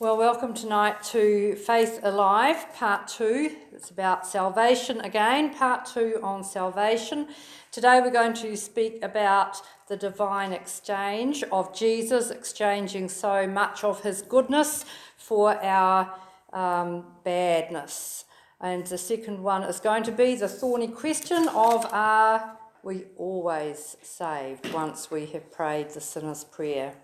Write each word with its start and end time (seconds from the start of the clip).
Well, 0.00 0.16
welcome 0.16 0.54
tonight 0.54 1.02
to 1.10 1.56
Faith 1.56 2.00
Alive, 2.02 2.74
part 2.74 3.06
two. 3.06 3.54
It's 3.70 3.90
about 3.90 4.26
salvation 4.26 4.98
again, 5.02 5.52
part 5.52 5.84
two 5.84 6.18
on 6.22 6.42
salvation. 6.42 7.28
Today 7.70 8.00
we're 8.00 8.10
going 8.10 8.32
to 8.32 8.56
speak 8.56 9.04
about 9.04 9.60
the 9.88 9.98
divine 9.98 10.54
exchange 10.54 11.44
of 11.52 11.76
Jesus 11.76 12.30
exchanging 12.30 13.10
so 13.10 13.46
much 13.46 13.84
of 13.84 14.02
his 14.02 14.22
goodness 14.22 14.86
for 15.18 15.62
our 15.62 16.14
um, 16.54 17.04
badness. 17.22 18.24
And 18.58 18.86
the 18.86 18.96
second 18.96 19.42
one 19.42 19.64
is 19.64 19.80
going 19.80 20.04
to 20.04 20.12
be 20.12 20.34
the 20.34 20.48
thorny 20.48 20.88
question 20.88 21.46
of 21.48 21.84
are 21.92 22.56
we 22.82 23.04
always 23.18 23.98
saved 24.00 24.72
once 24.72 25.10
we 25.10 25.26
have 25.26 25.52
prayed 25.52 25.90
the 25.90 26.00
sinner's 26.00 26.42
prayer? 26.42 26.94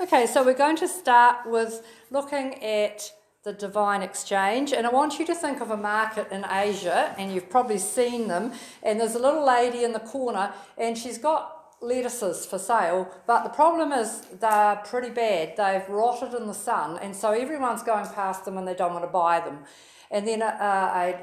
Okay, 0.00 0.26
so 0.26 0.44
we're 0.44 0.54
going 0.54 0.76
to 0.76 0.86
start 0.86 1.44
with 1.44 1.84
looking 2.12 2.62
at 2.62 3.12
the 3.42 3.52
divine 3.52 4.00
exchange, 4.00 4.72
and 4.72 4.86
I 4.86 4.90
want 4.90 5.18
you 5.18 5.26
to 5.26 5.34
think 5.34 5.60
of 5.60 5.72
a 5.72 5.76
market 5.76 6.30
in 6.30 6.44
Asia, 6.48 7.16
and 7.18 7.34
you've 7.34 7.50
probably 7.50 7.78
seen 7.78 8.28
them. 8.28 8.52
And 8.84 9.00
there's 9.00 9.16
a 9.16 9.18
little 9.18 9.44
lady 9.44 9.82
in 9.82 9.92
the 9.92 9.98
corner, 9.98 10.52
and 10.76 10.96
she's 10.96 11.18
got 11.18 11.74
lettuces 11.80 12.46
for 12.46 12.60
sale, 12.60 13.12
but 13.26 13.42
the 13.42 13.50
problem 13.50 13.90
is 13.90 14.20
they're 14.40 14.76
pretty 14.84 15.10
bad. 15.10 15.56
They've 15.56 15.88
rotted 15.88 16.32
in 16.32 16.46
the 16.46 16.54
sun, 16.54 17.00
and 17.02 17.14
so 17.14 17.32
everyone's 17.32 17.82
going 17.82 18.06
past 18.06 18.44
them 18.44 18.56
and 18.56 18.68
they 18.68 18.74
don't 18.74 18.92
want 18.92 19.04
to 19.04 19.10
buy 19.10 19.40
them. 19.40 19.64
And 20.12 20.28
then 20.28 20.42
a, 20.42 20.46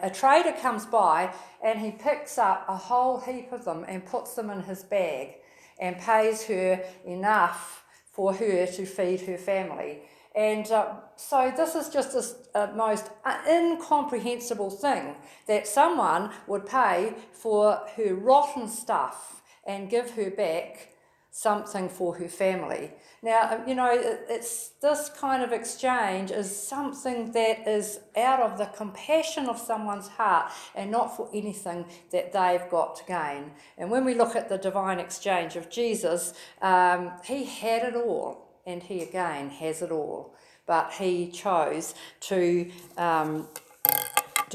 a, 0.03 0.07
a, 0.07 0.09
trader 0.09 0.51
comes 0.51 0.85
by 0.85 1.33
and 1.63 1.79
he 1.79 1.91
picks 1.91 2.37
up 2.37 2.65
a 2.67 2.75
whole 2.75 3.21
heap 3.21 3.53
of 3.53 3.63
them 3.63 3.85
and 3.87 4.05
puts 4.05 4.35
them 4.35 4.49
in 4.49 4.63
his 4.63 4.83
bag 4.83 5.35
and 5.79 5.97
pays 5.97 6.43
her 6.47 6.83
enough 7.05 7.84
for 8.15 8.33
her 8.33 8.65
to 8.65 8.85
feed 8.85 9.21
her 9.21 9.37
family. 9.37 9.99
And 10.35 10.69
uh, 10.71 10.95
so 11.17 11.51
this 11.55 11.75
is 11.75 11.89
just 11.89 12.15
a, 12.55 12.59
a 12.59 12.73
most 12.73 13.09
incomprehensible 13.47 14.69
thing 14.69 15.15
that 15.47 15.67
someone 15.67 16.31
would 16.47 16.65
pay 16.65 17.13
for 17.33 17.81
her 17.95 18.15
rotten 18.15 18.69
stuff 18.69 19.41
and 19.65 19.89
give 19.89 20.11
her 20.11 20.29
back 20.29 20.94
something 21.35 21.89
for 21.89 22.15
her 22.15 22.29
family. 22.29 22.89
Now, 23.21 23.61
you 23.67 23.75
know, 23.75 23.91
it's 23.91 24.69
this 24.81 25.09
kind 25.09 25.43
of 25.43 25.51
exchange 25.51 26.31
is 26.31 26.49
something 26.55 27.33
that 27.33 27.67
is 27.67 27.99
out 28.15 28.39
of 28.39 28.57
the 28.57 28.67
compassion 28.67 29.49
of 29.49 29.59
someone's 29.59 30.07
heart 30.07 30.53
and 30.75 30.89
not 30.89 31.17
for 31.17 31.29
anything 31.33 31.87
that 32.13 32.31
they've 32.31 32.69
got 32.71 32.95
to 32.95 33.03
gain. 33.03 33.51
And 33.77 33.91
when 33.91 34.05
we 34.05 34.13
look 34.13 34.37
at 34.37 34.47
the 34.47 34.57
divine 34.57 34.97
exchange 34.97 35.57
of 35.57 35.69
Jesus, 35.69 36.33
um, 36.61 37.11
he 37.25 37.43
had 37.43 37.83
it 37.83 37.95
all, 37.95 38.47
and 38.65 38.81
he 38.81 39.01
again 39.01 39.49
has 39.49 39.81
it 39.81 39.91
all. 39.91 40.33
But 40.65 40.93
he 40.93 41.31
chose 41.31 41.95
to 42.21 42.71
um, 42.97 43.49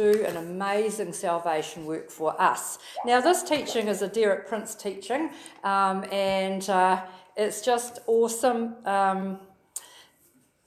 do 0.01 0.25
an 0.25 0.39
amazing 0.39 1.13
salvation 1.13 1.85
work 1.85 2.11
for 2.11 2.41
us. 2.41 2.79
Now, 3.05 3.21
this 3.21 3.43
teaching 3.43 3.87
is 3.87 4.01
a 4.01 4.09
Derek 4.09 4.49
Prince 4.49 4.75
teaching, 4.75 5.31
um, 5.63 6.05
and 6.11 6.69
uh, 6.71 7.03
it's 7.37 7.61
just 7.61 7.99
awesome. 8.07 8.77
Um, 8.87 9.41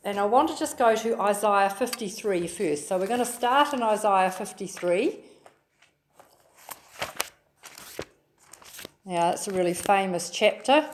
and 0.03 0.19
I 0.19 0.25
want 0.25 0.49
to 0.49 0.57
just 0.57 0.77
go 0.77 0.95
to 0.95 1.19
Isaiah 1.19 1.71
53 1.71 2.47
first. 2.47 2.87
So 2.87 2.97
we're 2.99 3.07
going 3.07 3.19
to 3.19 3.25
start 3.25 3.73
in 3.73 3.81
Isaiah 3.81 4.29
53. 4.29 5.17
Now, 9.05 9.31
it's 9.31 9.47
a 9.47 9.51
really 9.51 9.73
famous 9.73 10.29
chapter. 10.29 10.87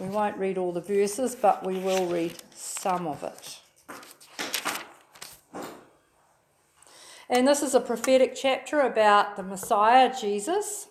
We 0.00 0.08
won't 0.08 0.36
read 0.38 0.58
all 0.58 0.72
the 0.72 0.80
verses, 0.80 1.36
but 1.36 1.64
we 1.64 1.78
will 1.78 2.06
read 2.06 2.34
some 2.56 3.06
of 3.06 3.22
it. 3.22 3.60
And 7.28 7.48
this 7.48 7.62
is 7.62 7.74
a 7.74 7.80
prophetic 7.80 8.34
chapter 8.34 8.80
about 8.80 9.36
the 9.36 9.42
Messiah, 9.42 10.14
Jesus. 10.18 10.88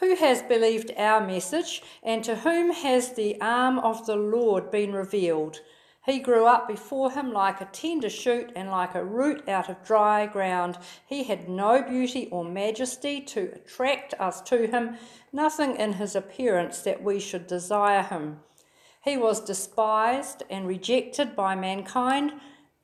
Who 0.00 0.14
has 0.14 0.42
believed 0.42 0.92
our 0.96 1.26
message, 1.26 1.82
and 2.04 2.22
to 2.22 2.36
whom 2.36 2.70
has 2.70 3.14
the 3.14 3.40
arm 3.40 3.80
of 3.80 4.06
the 4.06 4.14
Lord 4.14 4.70
been 4.70 4.92
revealed? 4.92 5.60
He 6.06 6.20
grew 6.20 6.46
up 6.46 6.68
before 6.68 7.10
him 7.10 7.32
like 7.32 7.60
a 7.60 7.66
tender 7.66 8.08
shoot 8.08 8.50
and 8.54 8.70
like 8.70 8.94
a 8.94 9.04
root 9.04 9.46
out 9.48 9.68
of 9.68 9.84
dry 9.84 10.24
ground. 10.26 10.78
He 11.04 11.24
had 11.24 11.48
no 11.48 11.82
beauty 11.82 12.28
or 12.30 12.44
majesty 12.44 13.20
to 13.22 13.50
attract 13.56 14.14
us 14.14 14.40
to 14.42 14.68
him, 14.68 14.96
nothing 15.32 15.76
in 15.76 15.94
his 15.94 16.14
appearance 16.14 16.80
that 16.82 17.02
we 17.02 17.18
should 17.18 17.46
desire 17.46 18.02
him. 18.02 18.38
He 19.04 19.16
was 19.16 19.40
despised 19.40 20.44
and 20.48 20.66
rejected 20.66 21.36
by 21.36 21.54
mankind, 21.54 22.32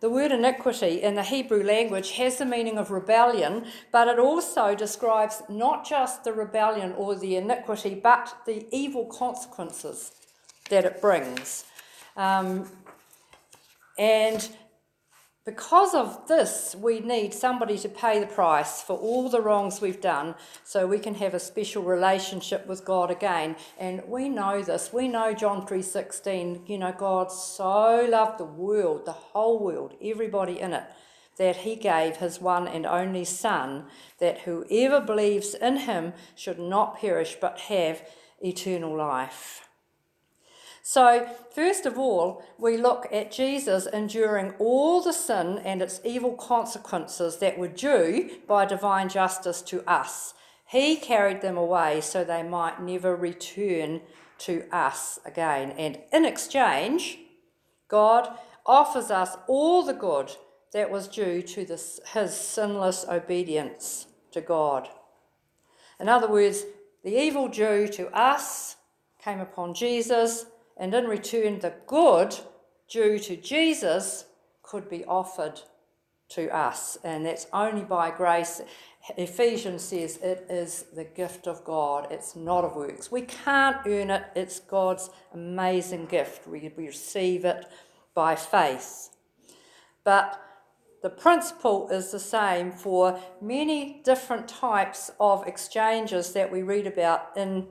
The 0.00 0.08
word 0.08 0.32
iniquity 0.32 1.02
in 1.02 1.14
the 1.14 1.22
Hebrew 1.22 1.62
language 1.62 2.12
has 2.12 2.38
the 2.38 2.46
meaning 2.46 2.78
of 2.78 2.90
rebellion, 2.90 3.66
but 3.92 4.08
it 4.08 4.18
also 4.18 4.74
describes 4.74 5.42
not 5.50 5.86
just 5.86 6.24
the 6.24 6.32
rebellion 6.32 6.92
or 6.96 7.14
the 7.14 7.36
iniquity, 7.36 7.94
but 7.94 8.34
the 8.46 8.66
evil 8.72 9.04
consequences 9.04 10.12
that 10.70 10.86
it 10.86 11.02
brings. 11.02 11.64
Um, 12.16 12.70
and 13.98 14.48
because 15.46 15.94
of 15.94 16.28
this, 16.28 16.76
we 16.78 17.00
need 17.00 17.32
somebody 17.32 17.78
to 17.78 17.88
pay 17.88 18.20
the 18.20 18.26
price 18.26 18.82
for 18.82 18.98
all 18.98 19.30
the 19.30 19.40
wrongs 19.40 19.80
we've 19.80 20.00
done 20.00 20.34
so 20.64 20.86
we 20.86 20.98
can 20.98 21.14
have 21.14 21.32
a 21.32 21.40
special 21.40 21.82
relationship 21.82 22.66
with 22.66 22.84
God 22.84 23.10
again. 23.10 23.56
And 23.78 24.02
we 24.06 24.28
know 24.28 24.62
this. 24.62 24.92
We 24.92 25.08
know 25.08 25.32
John 25.32 25.66
3:16, 25.66 26.68
you 26.68 26.76
know, 26.76 26.92
God 26.92 27.32
so 27.32 28.06
loved 28.06 28.38
the 28.38 28.44
world, 28.44 29.06
the 29.06 29.12
whole 29.12 29.58
world, 29.58 29.94
everybody 30.02 30.60
in 30.60 30.74
it, 30.74 30.84
that 31.38 31.56
he 31.56 31.74
gave 31.74 32.18
his 32.18 32.38
one 32.38 32.68
and 32.68 32.84
only 32.84 33.24
son 33.24 33.86
that 34.18 34.40
whoever 34.40 35.00
believes 35.00 35.54
in 35.54 35.78
him 35.78 36.12
should 36.34 36.58
not 36.58 37.00
perish 37.00 37.38
but 37.40 37.60
have 37.60 38.06
eternal 38.42 38.94
life. 38.94 39.69
So, 40.82 41.28
first 41.54 41.84
of 41.86 41.98
all, 41.98 42.42
we 42.58 42.76
look 42.76 43.06
at 43.12 43.30
Jesus 43.30 43.86
enduring 43.86 44.54
all 44.58 45.02
the 45.02 45.12
sin 45.12 45.58
and 45.58 45.82
its 45.82 46.00
evil 46.04 46.32
consequences 46.32 47.36
that 47.38 47.58
were 47.58 47.68
due 47.68 48.30
by 48.46 48.64
divine 48.64 49.08
justice 49.08 49.60
to 49.62 49.88
us. 49.88 50.34
He 50.66 50.96
carried 50.96 51.42
them 51.42 51.56
away 51.56 52.00
so 52.00 52.24
they 52.24 52.42
might 52.42 52.80
never 52.80 53.14
return 53.14 54.00
to 54.38 54.64
us 54.72 55.18
again. 55.24 55.72
And 55.72 55.98
in 56.12 56.24
exchange, 56.24 57.18
God 57.88 58.38
offers 58.64 59.10
us 59.10 59.36
all 59.48 59.82
the 59.82 59.92
good 59.92 60.30
that 60.72 60.90
was 60.90 61.08
due 61.08 61.42
to 61.42 61.64
this, 61.64 62.00
his 62.14 62.34
sinless 62.34 63.04
obedience 63.08 64.06
to 64.30 64.40
God. 64.40 64.88
In 65.98 66.08
other 66.08 66.28
words, 66.28 66.64
the 67.04 67.20
evil 67.20 67.48
due 67.48 67.88
to 67.88 68.08
us 68.16 68.76
came 69.22 69.40
upon 69.40 69.74
Jesus 69.74 70.46
and 70.80 70.94
in 70.94 71.06
return, 71.06 71.58
the 71.58 71.74
good 71.86 72.34
due 72.88 73.18
to 73.18 73.36
Jesus 73.36 74.24
could 74.62 74.88
be 74.88 75.04
offered 75.04 75.60
to 76.30 76.48
us, 76.56 76.96
and 77.04 77.26
that's 77.26 77.46
only 77.52 77.82
by 77.82 78.10
grace. 78.10 78.62
Ephesians 79.18 79.82
says 79.82 80.16
it 80.22 80.46
is 80.48 80.86
the 80.94 81.04
gift 81.04 81.46
of 81.46 81.64
God, 81.64 82.08
it's 82.10 82.34
not 82.34 82.64
of 82.64 82.76
works. 82.76 83.12
We 83.12 83.22
can't 83.22 83.76
earn 83.86 84.10
it, 84.10 84.24
it's 84.34 84.60
God's 84.60 85.10
amazing 85.34 86.06
gift. 86.06 86.46
We, 86.46 86.72
receive 86.76 87.44
it 87.44 87.66
by 88.14 88.34
faith. 88.34 89.10
But 90.02 90.40
the 91.02 91.10
principle 91.10 91.88
is 91.90 92.10
the 92.10 92.20
same 92.20 92.72
for 92.72 93.20
many 93.42 94.00
different 94.04 94.48
types 94.48 95.10
of 95.20 95.46
exchanges 95.46 96.32
that 96.32 96.50
we 96.50 96.62
read 96.62 96.86
about 96.86 97.36
in 97.36 97.66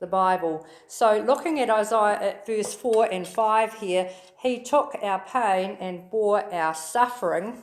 the 0.00 0.06
Bible. 0.06 0.64
So, 0.86 1.24
looking 1.26 1.58
at 1.60 1.70
Isaiah 1.70 2.20
at 2.20 2.46
verse 2.46 2.72
4 2.72 3.06
and 3.10 3.26
5 3.26 3.74
here, 3.74 4.10
he 4.38 4.62
took 4.62 4.96
our 5.02 5.18
pain 5.20 5.76
and 5.80 6.10
bore 6.10 6.52
our 6.54 6.74
suffering. 6.74 7.62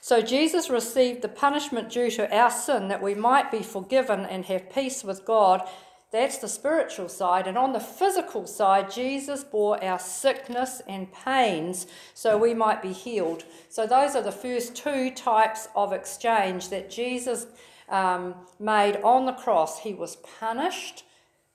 So, 0.00 0.20
Jesus 0.20 0.68
received 0.68 1.22
the 1.22 1.28
punishment 1.28 1.88
due 1.88 2.10
to 2.12 2.36
our 2.36 2.50
sin 2.50 2.88
that 2.88 3.02
we 3.02 3.14
might 3.14 3.50
be 3.50 3.62
forgiven 3.62 4.20
and 4.20 4.44
have 4.44 4.70
peace 4.70 5.02
with 5.02 5.24
God. 5.24 5.66
That's 6.12 6.36
the 6.38 6.48
spiritual 6.48 7.08
side. 7.08 7.46
And 7.46 7.56
on 7.56 7.72
the 7.72 7.80
physical 7.80 8.46
side, 8.46 8.92
Jesus 8.92 9.42
bore 9.42 9.82
our 9.82 9.98
sickness 9.98 10.82
and 10.86 11.12
pains 11.12 11.86
so 12.12 12.36
we 12.36 12.52
might 12.52 12.82
be 12.82 12.92
healed. 12.92 13.44
So, 13.70 13.86
those 13.86 14.14
are 14.14 14.22
the 14.22 14.30
first 14.30 14.76
two 14.76 15.10
types 15.10 15.68
of 15.74 15.94
exchange 15.94 16.68
that 16.68 16.90
Jesus 16.90 17.46
um, 17.88 18.34
made 18.58 18.96
on 19.02 19.26
the 19.26 19.32
cross. 19.32 19.80
He 19.80 19.94
was 19.94 20.16
punished 20.16 21.04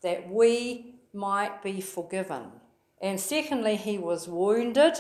that 0.01 0.29
we 0.29 0.95
might 1.13 1.63
be 1.63 1.81
forgiven. 1.81 2.51
And 3.01 3.19
secondly, 3.19 3.75
he 3.75 3.97
was 3.97 4.27
wounded 4.27 4.95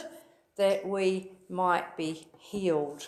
that 0.57 0.87
we 0.87 1.31
might 1.49 1.97
be 1.97 2.27
healed. 2.37 3.07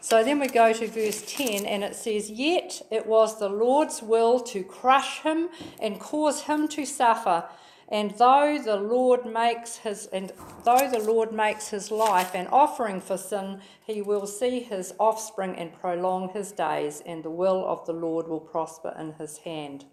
So 0.00 0.22
then 0.22 0.38
we 0.38 0.46
go 0.46 0.72
to 0.72 0.86
verse 0.86 1.22
10 1.26 1.66
and 1.66 1.82
it 1.82 1.96
says, 1.96 2.30
Yet 2.30 2.82
it 2.92 3.06
was 3.06 3.38
the 3.38 3.48
Lord's 3.48 4.02
will 4.02 4.38
to 4.40 4.62
crush 4.62 5.22
him 5.22 5.48
and 5.80 5.98
cause 5.98 6.42
him 6.42 6.68
to 6.68 6.86
suffer. 6.86 7.44
And 7.88 8.12
though 8.18 8.58
the 8.62 8.76
Lord 8.76 9.24
makes 9.24 9.76
his 9.76 10.06
and 10.06 10.32
though 10.64 10.88
the 10.90 10.98
Lord 10.98 11.32
makes 11.32 11.68
his 11.68 11.90
life 11.90 12.34
an 12.34 12.48
offering 12.48 13.00
for 13.00 13.16
sin, 13.16 13.60
he 13.84 14.02
will 14.02 14.26
see 14.26 14.60
his 14.60 14.92
offspring 14.98 15.54
and 15.54 15.72
prolong 15.72 16.30
his 16.30 16.50
days, 16.50 17.00
and 17.06 17.22
the 17.22 17.30
will 17.30 17.64
of 17.64 17.86
the 17.86 17.92
Lord 17.92 18.26
will 18.26 18.40
prosper 18.40 18.94
in 18.98 19.12
his 19.12 19.38
hand. 19.38 19.84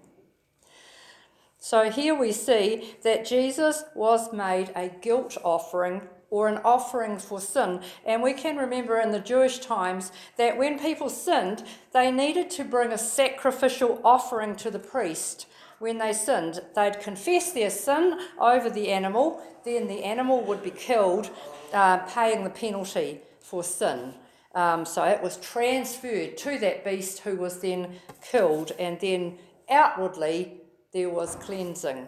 So 1.60 1.90
here 1.90 2.14
we 2.14 2.34
see 2.34 2.96
that 3.04 3.26
Jesus 3.26 3.86
was 3.96 4.34
made 4.34 4.72
a 4.76 4.90
guilt 4.90 5.38
offering 5.46 6.02
or 6.30 6.48
an 6.48 6.58
offering 6.66 7.20
for 7.20 7.40
sin. 7.40 7.80
And 8.06 8.24
we 8.24 8.34
can 8.34 8.58
remember 8.58 9.00
in 9.00 9.12
the 9.12 9.20
Jewish 9.20 9.60
times 9.60 10.12
that 10.38 10.58
when 10.58 10.80
people 10.80 11.10
sinned, 11.10 11.64
they 11.94 12.12
needed 12.12 12.50
to 12.50 12.66
bring 12.66 12.92
a 12.92 12.98
sacrificial 12.98 14.02
offering 14.04 14.56
to 14.58 14.72
the 14.72 14.80
priest 14.80 15.46
when 15.84 15.98
they 15.98 16.14
sinned. 16.14 16.62
They'd 16.76 17.02
confess 17.02 17.52
their 17.52 17.70
sin 17.70 18.18
over 18.40 18.70
the 18.70 18.88
animal, 18.90 19.42
then 19.66 19.88
the 19.88 20.06
animal 20.06 20.40
would 20.46 20.64
be 20.64 20.70
killed, 20.70 21.30
uh, 21.74 21.98
paying 21.98 22.46
the 22.46 22.50
penalty 22.50 23.20
for 23.42 23.66
sin. 23.66 24.14
Um, 24.56 24.86
so 24.86 25.04
it 25.04 25.22
was 25.22 25.36
transferred 25.36 26.38
to 26.38 26.58
that 26.60 26.86
beast 26.86 27.20
who 27.20 27.36
was 27.36 27.60
then 27.60 28.00
killed, 28.22 28.72
and 28.80 28.98
then 29.02 29.38
outwardly 29.70 30.62
there 30.94 31.10
was 31.10 31.36
cleansing. 31.36 32.08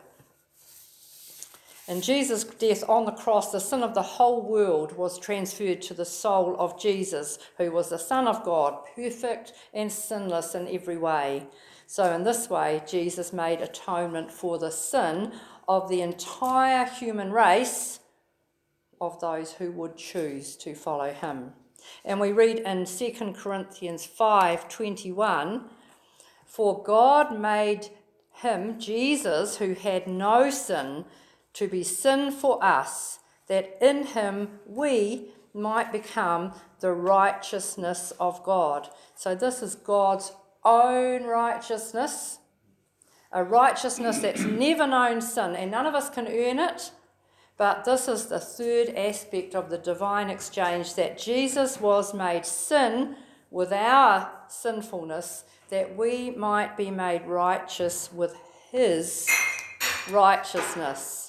In 1.87 2.01
Jesus' 2.01 2.43
death 2.43 2.83
on 2.89 3.05
the 3.05 3.11
cross, 3.11 3.51
the 3.51 3.59
sin 3.59 3.83
of 3.83 3.93
the 3.93 4.01
whole 4.01 4.41
world 4.41 4.97
was 4.97 5.19
transferred 5.19 5.83
to 5.83 5.93
the 5.93 6.05
soul 6.05 6.55
of 6.57 6.79
Jesus, 6.79 7.37
who 7.57 7.71
was 7.71 7.89
the 7.89 7.99
Son 7.99 8.27
of 8.27 8.43
God, 8.43 8.79
perfect 8.95 9.53
and 9.71 9.91
sinless 9.91 10.55
in 10.55 10.67
every 10.67 10.97
way. 10.97 11.47
So, 11.85 12.11
in 12.11 12.23
this 12.23 12.49
way, 12.49 12.81
Jesus 12.87 13.31
made 13.31 13.61
atonement 13.61 14.31
for 14.31 14.57
the 14.57 14.71
sin 14.71 15.31
of 15.67 15.87
the 15.87 16.01
entire 16.01 16.85
human 16.85 17.31
race 17.31 17.99
of 18.99 19.19
those 19.19 19.53
who 19.53 19.71
would 19.73 19.95
choose 19.95 20.55
to 20.57 20.73
follow 20.73 21.13
him. 21.13 21.53
And 22.03 22.19
we 22.19 22.31
read 22.31 22.59
in 22.59 22.87
2 22.87 23.35
Corinthians 23.35 24.07
5:21, 24.07 25.69
"For 26.45 26.81
God 26.81 27.37
made 27.37 27.89
him 28.31 28.79
Jesus 28.79 29.57
who 29.57 29.75
had 29.75 30.07
no 30.07 30.49
sin 30.49 31.05
to 31.55 31.67
be 31.67 31.83
sin 31.83 32.31
for 32.31 32.63
us, 32.63 33.19
that 33.47 33.77
in 33.81 34.05
him 34.05 34.59
we 34.65 35.33
might 35.53 35.91
become 35.91 36.53
the 36.79 36.93
righteousness 36.93 38.11
of 38.19 38.43
God." 38.43 38.89
So 39.15 39.35
this 39.35 39.61
is 39.61 39.75
God's 39.75 40.31
own 40.63 41.23
righteousness, 41.25 42.39
a 43.31 43.43
righteousness 43.43 44.19
that's 44.19 44.41
never 44.43 44.87
known 44.87 45.21
sin, 45.21 45.55
and 45.55 45.71
none 45.71 45.85
of 45.85 45.95
us 45.95 46.09
can 46.09 46.27
earn 46.27 46.59
it. 46.59 46.91
But 47.57 47.85
this 47.85 48.07
is 48.07 48.25
the 48.25 48.39
third 48.39 48.89
aspect 48.95 49.55
of 49.55 49.69
the 49.69 49.77
divine 49.77 50.29
exchange 50.29 50.95
that 50.95 51.17
Jesus 51.17 51.79
was 51.79 52.13
made 52.13 52.45
sin 52.45 53.15
with 53.49 53.71
our 53.71 54.29
sinfulness, 54.49 55.45
that 55.69 55.95
we 55.95 56.31
might 56.31 56.75
be 56.75 56.91
made 56.91 57.25
righteous 57.25 58.11
with 58.11 58.35
his 58.71 59.29
righteousness. 60.11 61.24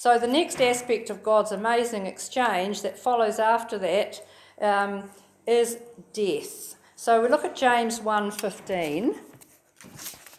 So, 0.00 0.18
the 0.18 0.26
next 0.26 0.62
aspect 0.62 1.10
of 1.10 1.22
God's 1.22 1.52
amazing 1.52 2.06
exchange 2.06 2.80
that 2.80 2.98
follows 2.98 3.38
after 3.38 3.76
that 3.80 4.26
um, 4.58 5.10
is 5.46 5.76
death. 6.14 6.76
So 6.96 7.20
we 7.20 7.28
look 7.28 7.44
at 7.44 7.54
James 7.54 8.00
1.15. 8.00 9.18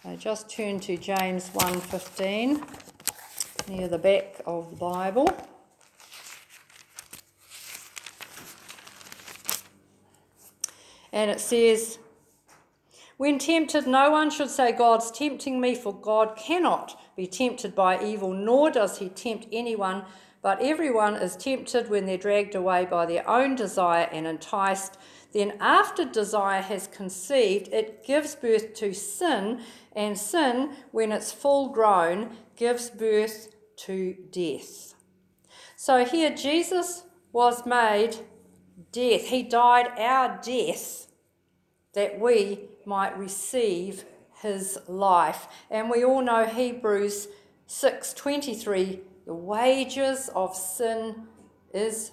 I 0.04 0.16
just 0.16 0.50
turn 0.50 0.80
to 0.80 0.98
James 0.98 1.52
1.15 1.52 3.70
near 3.70 3.88
the 3.88 4.00
back 4.00 4.42
of 4.48 4.72
the 4.72 4.78
Bible. 4.78 5.30
And 11.14 11.30
it 11.30 11.40
says, 11.40 12.00
When 13.18 13.38
tempted, 13.38 13.86
no 13.86 14.10
one 14.10 14.32
should 14.32 14.50
say, 14.50 14.72
God's 14.72 15.12
tempting 15.12 15.62
me, 15.62 15.76
for 15.76 15.94
God 15.94 16.36
cannot 16.36 17.00
be 17.22 17.28
tempted 17.28 17.76
by 17.76 18.04
evil, 18.04 18.34
nor 18.34 18.72
does 18.72 18.98
he 18.98 19.08
tempt 19.08 19.46
anyone. 19.52 20.04
But 20.42 20.60
everyone 20.60 21.16
is 21.18 21.36
tempted 21.36 21.88
when 21.88 22.08
they're 22.08 22.18
dragged 22.18 22.56
away 22.56 22.86
by 22.86 23.06
their 23.06 23.30
own 23.30 23.56
desire 23.56 24.10
and 24.12 24.26
enticed. 24.26 24.98
Then, 25.32 25.54
after 25.60 26.04
desire 26.04 26.64
has 26.64 26.88
conceived, 26.88 27.68
it 27.68 28.04
gives 28.04 28.34
birth 28.34 28.74
to 28.74 28.94
sin, 28.94 29.62
and 29.96 30.18
sin, 30.18 30.72
when 30.92 31.12
it's 31.12 31.32
full 31.32 31.70
grown, 31.70 32.36
gives 32.56 32.90
birth 32.90 33.54
to 33.86 34.16
death. 34.32 34.96
So, 35.76 36.04
here 36.04 36.36
Jesus 36.36 37.04
was 37.32 37.68
made 37.68 38.16
death. 38.92 39.28
He 39.28 39.44
died 39.44 39.90
our 39.96 40.42
death 40.44 41.06
that 41.94 42.20
we 42.20 42.62
might 42.84 43.16
receive 43.16 44.06
his 44.42 44.78
life. 44.88 45.48
And 45.70 45.90
we 45.90 46.04
all 46.04 46.22
know 46.22 46.46
Hebrews 46.46 47.28
6:23, 47.68 49.02
the 49.26 49.34
wages 49.34 50.30
of 50.36 50.56
sin 50.56 51.28
is 51.74 52.12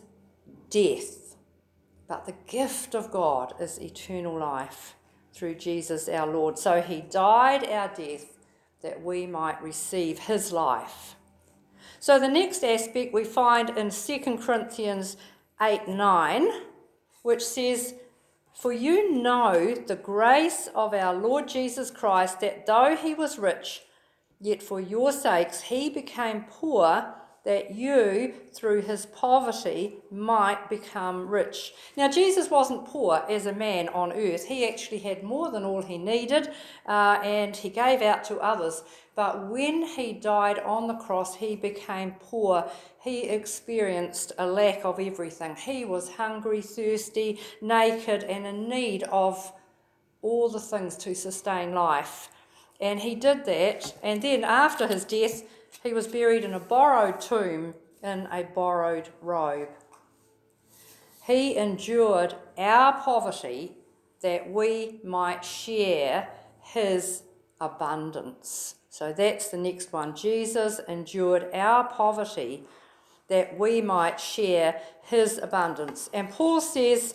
death. 0.71 1.37
But 2.07 2.25
the 2.25 2.35
gift 2.47 2.95
of 2.95 3.11
God 3.11 3.55
is 3.61 3.79
eternal 3.81 4.39
life 4.39 4.95
through 5.33 5.57
Jesus 5.57 6.09
our 6.09 6.27
Lord. 6.27 6.59
So 6.59 6.81
he 6.81 7.03
died 7.03 7.69
our 7.69 7.89
death 7.89 8.39
that 8.83 9.03
we 9.03 9.27
might 9.27 9.63
receive 9.63 10.19
his 10.21 10.53
life. 10.53 11.17
So 12.01 12.19
the 12.19 12.29
next 12.29 12.63
aspect 12.63 13.13
we 13.13 13.25
find 13.25 13.71
in 13.71 13.91
2 13.91 14.39
Corinthians 14.39 15.17
8 15.61 15.89
9, 15.89 16.49
which 17.23 17.45
says, 17.45 17.95
For 18.59 18.73
you 18.73 19.13
know 19.13 19.73
the 19.73 19.95
grace 19.95 20.69
of 20.75 20.93
our 20.93 21.15
Lord 21.15 21.47
Jesus 21.47 21.93
Christ, 21.93 22.41
that 22.41 22.67
though 22.67 22.97
he 22.97 23.15
was 23.15 23.39
rich, 23.39 23.83
yet 24.41 24.65
for 24.65 24.81
your 24.81 25.13
sakes 25.13 25.61
he 25.61 25.89
became 25.89 26.45
poor 26.51 27.15
that 27.49 27.75
you, 27.75 28.35
through 28.53 28.83
his 28.83 29.07
poverty, 29.07 29.95
might 30.11 30.69
become 30.69 31.27
rich. 31.27 31.73
Now, 31.97 32.11
Jesus 32.11 32.51
wasn't 32.51 32.85
poor 32.85 33.25
as 33.27 33.47
a 33.47 33.55
man 33.55 33.89
on 33.89 34.13
earth. 34.13 34.45
He 34.45 34.69
actually 34.69 34.99
had 34.99 35.23
more 35.23 35.51
than 35.51 35.65
all 35.65 35.81
he 35.81 35.97
needed, 35.97 36.51
uh, 36.87 37.19
and 37.25 37.57
he 37.57 37.71
gave 37.71 38.03
out 38.03 38.23
to 38.25 38.37
others. 38.37 38.83
But 39.17 39.49
when 39.49 39.87
he 39.87 40.13
died 40.13 40.59
on 40.59 40.89
the 40.89 40.97
cross, 40.97 41.37
he 41.37 41.57
became 41.57 42.17
poor. 42.21 42.71
He 43.01 43.23
experienced 43.23 44.33
a 44.37 44.47
lack 44.47 44.85
of 44.85 45.01
everything. 45.01 45.57
He 45.57 45.87
was 45.87 46.17
hungry, 46.17 46.61
thirsty, 46.61 47.41
naked, 47.63 48.25
and 48.25 48.47
in 48.47 48.69
need 48.69 49.05
of 49.05 49.55
all 50.21 50.51
the 50.51 50.61
things 50.61 50.99
to 50.99 51.15
sustain 51.15 51.73
life. 51.73 52.29
And 52.79 53.01
he 53.01 53.15
did 53.15 53.47
that, 53.47 53.99
and 54.03 54.21
then 54.21 54.45
after 54.45 54.87
his 54.87 55.07
death, 55.07 55.45
he 55.83 55.93
was 55.93 56.07
buried 56.07 56.45
in 56.45 56.55
a 56.55 56.61
borrowed 56.61 57.21
tomb 57.21 57.75
in 58.03 58.29
a 58.31 58.45
borrowed 58.45 59.09
robe. 59.21 59.69
He 61.27 61.57
endured 61.57 62.35
our 62.57 63.01
poverty 63.01 63.73
that 64.23 64.51
we 64.51 65.01
might 65.05 65.45
share 65.45 66.29
his 66.61 67.23
abundance. 67.61 68.77
So 68.89 69.13
that's 69.13 69.49
the 69.49 69.57
next 69.57 69.93
one. 69.93 70.17
Jesus 70.17 70.81
endured 70.89 71.49
our 71.53 71.85
poverty 71.85 72.65
that 73.29 73.59
we 73.59 73.83
might 73.83 74.19
share 74.19 74.81
his 75.03 75.39
abundance. 75.39 76.09
And 76.13 76.31
Paul 76.31 76.61
says 76.61 77.15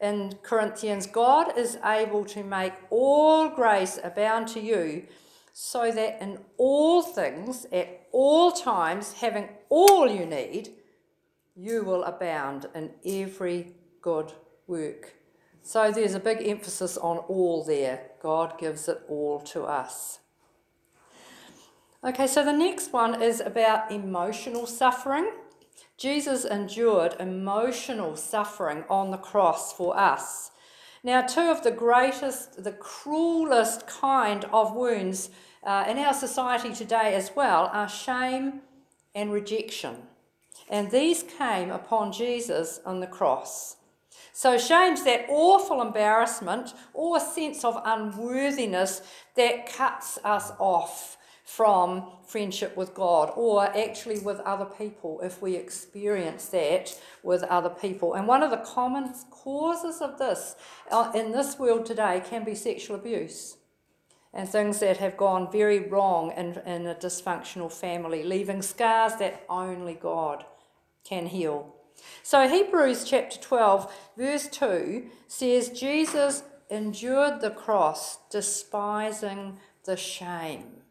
in 0.00 0.34
Corinthians 0.42 1.06
God 1.06 1.56
is 1.56 1.78
able 1.84 2.24
to 2.26 2.42
make 2.42 2.72
all 2.90 3.48
grace 3.48 3.98
abound 4.02 4.48
to 4.48 4.60
you 4.60 5.04
so 5.52 5.90
that 5.90 6.22
in 6.22 6.38
all 6.56 7.02
things, 7.02 7.66
at 7.72 8.06
all 8.10 8.52
times, 8.52 9.14
having 9.14 9.48
all 9.68 10.08
you 10.10 10.24
need, 10.24 10.70
you 11.54 11.84
will 11.84 12.04
abound 12.04 12.66
in 12.74 12.90
every 13.04 13.74
good 14.00 14.32
work. 14.66 15.14
So 15.62 15.92
there's 15.92 16.14
a 16.14 16.20
big 16.20 16.46
emphasis 16.46 16.96
on 16.96 17.18
all 17.18 17.64
there. 17.64 18.10
God 18.22 18.58
gives 18.58 18.88
it 18.88 19.02
all 19.08 19.40
to 19.40 19.64
us. 19.64 20.20
Okay, 22.04 22.26
so 22.26 22.44
the 22.44 22.52
next 22.52 22.92
one 22.92 23.22
is 23.22 23.40
about 23.40 23.92
emotional 23.92 24.66
suffering. 24.66 25.30
Jesus 25.96 26.44
endured 26.44 27.14
emotional 27.20 28.16
suffering 28.16 28.82
on 28.90 29.12
the 29.12 29.16
cross 29.18 29.72
for 29.72 29.96
us. 29.96 30.50
Now, 31.04 31.22
two 31.22 31.50
of 31.50 31.64
the 31.64 31.72
greatest, 31.72 32.62
the 32.62 32.72
cruelest 32.72 33.86
kind 33.88 34.44
of 34.52 34.74
wounds 34.74 35.30
uh, 35.64 35.84
in 35.88 35.98
our 35.98 36.14
society 36.14 36.72
today 36.72 37.14
as 37.14 37.32
well 37.34 37.70
are 37.72 37.88
shame 37.88 38.60
and 39.14 39.32
rejection. 39.32 39.96
And 40.68 40.90
these 40.90 41.24
came 41.24 41.70
upon 41.70 42.12
Jesus 42.12 42.80
on 42.86 43.00
the 43.00 43.08
cross. 43.08 43.76
So, 44.32 44.56
shame's 44.56 45.02
that 45.02 45.26
awful 45.28 45.82
embarrassment 45.82 46.72
or 46.94 47.18
sense 47.18 47.64
of 47.64 47.82
unworthiness 47.84 49.02
that 49.34 49.66
cuts 49.66 50.18
us 50.24 50.52
off 50.58 51.16
from 51.56 52.06
friendship 52.26 52.74
with 52.78 52.94
God 52.94 53.30
or 53.36 53.64
actually 53.76 54.18
with 54.20 54.40
other 54.40 54.64
people 54.64 55.20
if 55.22 55.42
we 55.42 55.54
experience 55.54 56.46
that 56.46 56.98
with 57.22 57.42
other 57.42 57.68
people. 57.68 58.14
And 58.14 58.26
one 58.26 58.42
of 58.42 58.50
the 58.50 58.56
common 58.56 59.12
causes 59.30 60.00
of 60.00 60.18
this 60.18 60.56
uh, 60.90 61.12
in 61.14 61.32
this 61.32 61.58
world 61.58 61.84
today 61.84 62.22
can 62.24 62.42
be 62.42 62.54
sexual 62.54 62.96
abuse 62.96 63.58
and 64.32 64.48
things 64.48 64.80
that 64.80 64.96
have 64.96 65.18
gone 65.18 65.52
very 65.52 65.80
wrong 65.80 66.32
in, 66.38 66.58
in 66.64 66.86
a 66.86 66.94
dysfunctional 66.94 67.70
family, 67.70 68.22
leaving 68.22 68.62
scars 68.62 69.16
that 69.16 69.44
only 69.50 69.92
God 69.92 70.46
can 71.04 71.26
heal. 71.26 71.74
So, 72.22 72.48
Hebrews 72.48 73.04
chapter 73.04 73.38
12, 73.38 73.92
verse 74.16 74.48
2 74.48 75.06
says, 75.28 75.68
Jesus 75.68 76.44
endured 76.70 77.42
the 77.42 77.50
cross, 77.50 78.20
despising 78.30 79.58
the 79.84 79.98
shame 79.98 80.82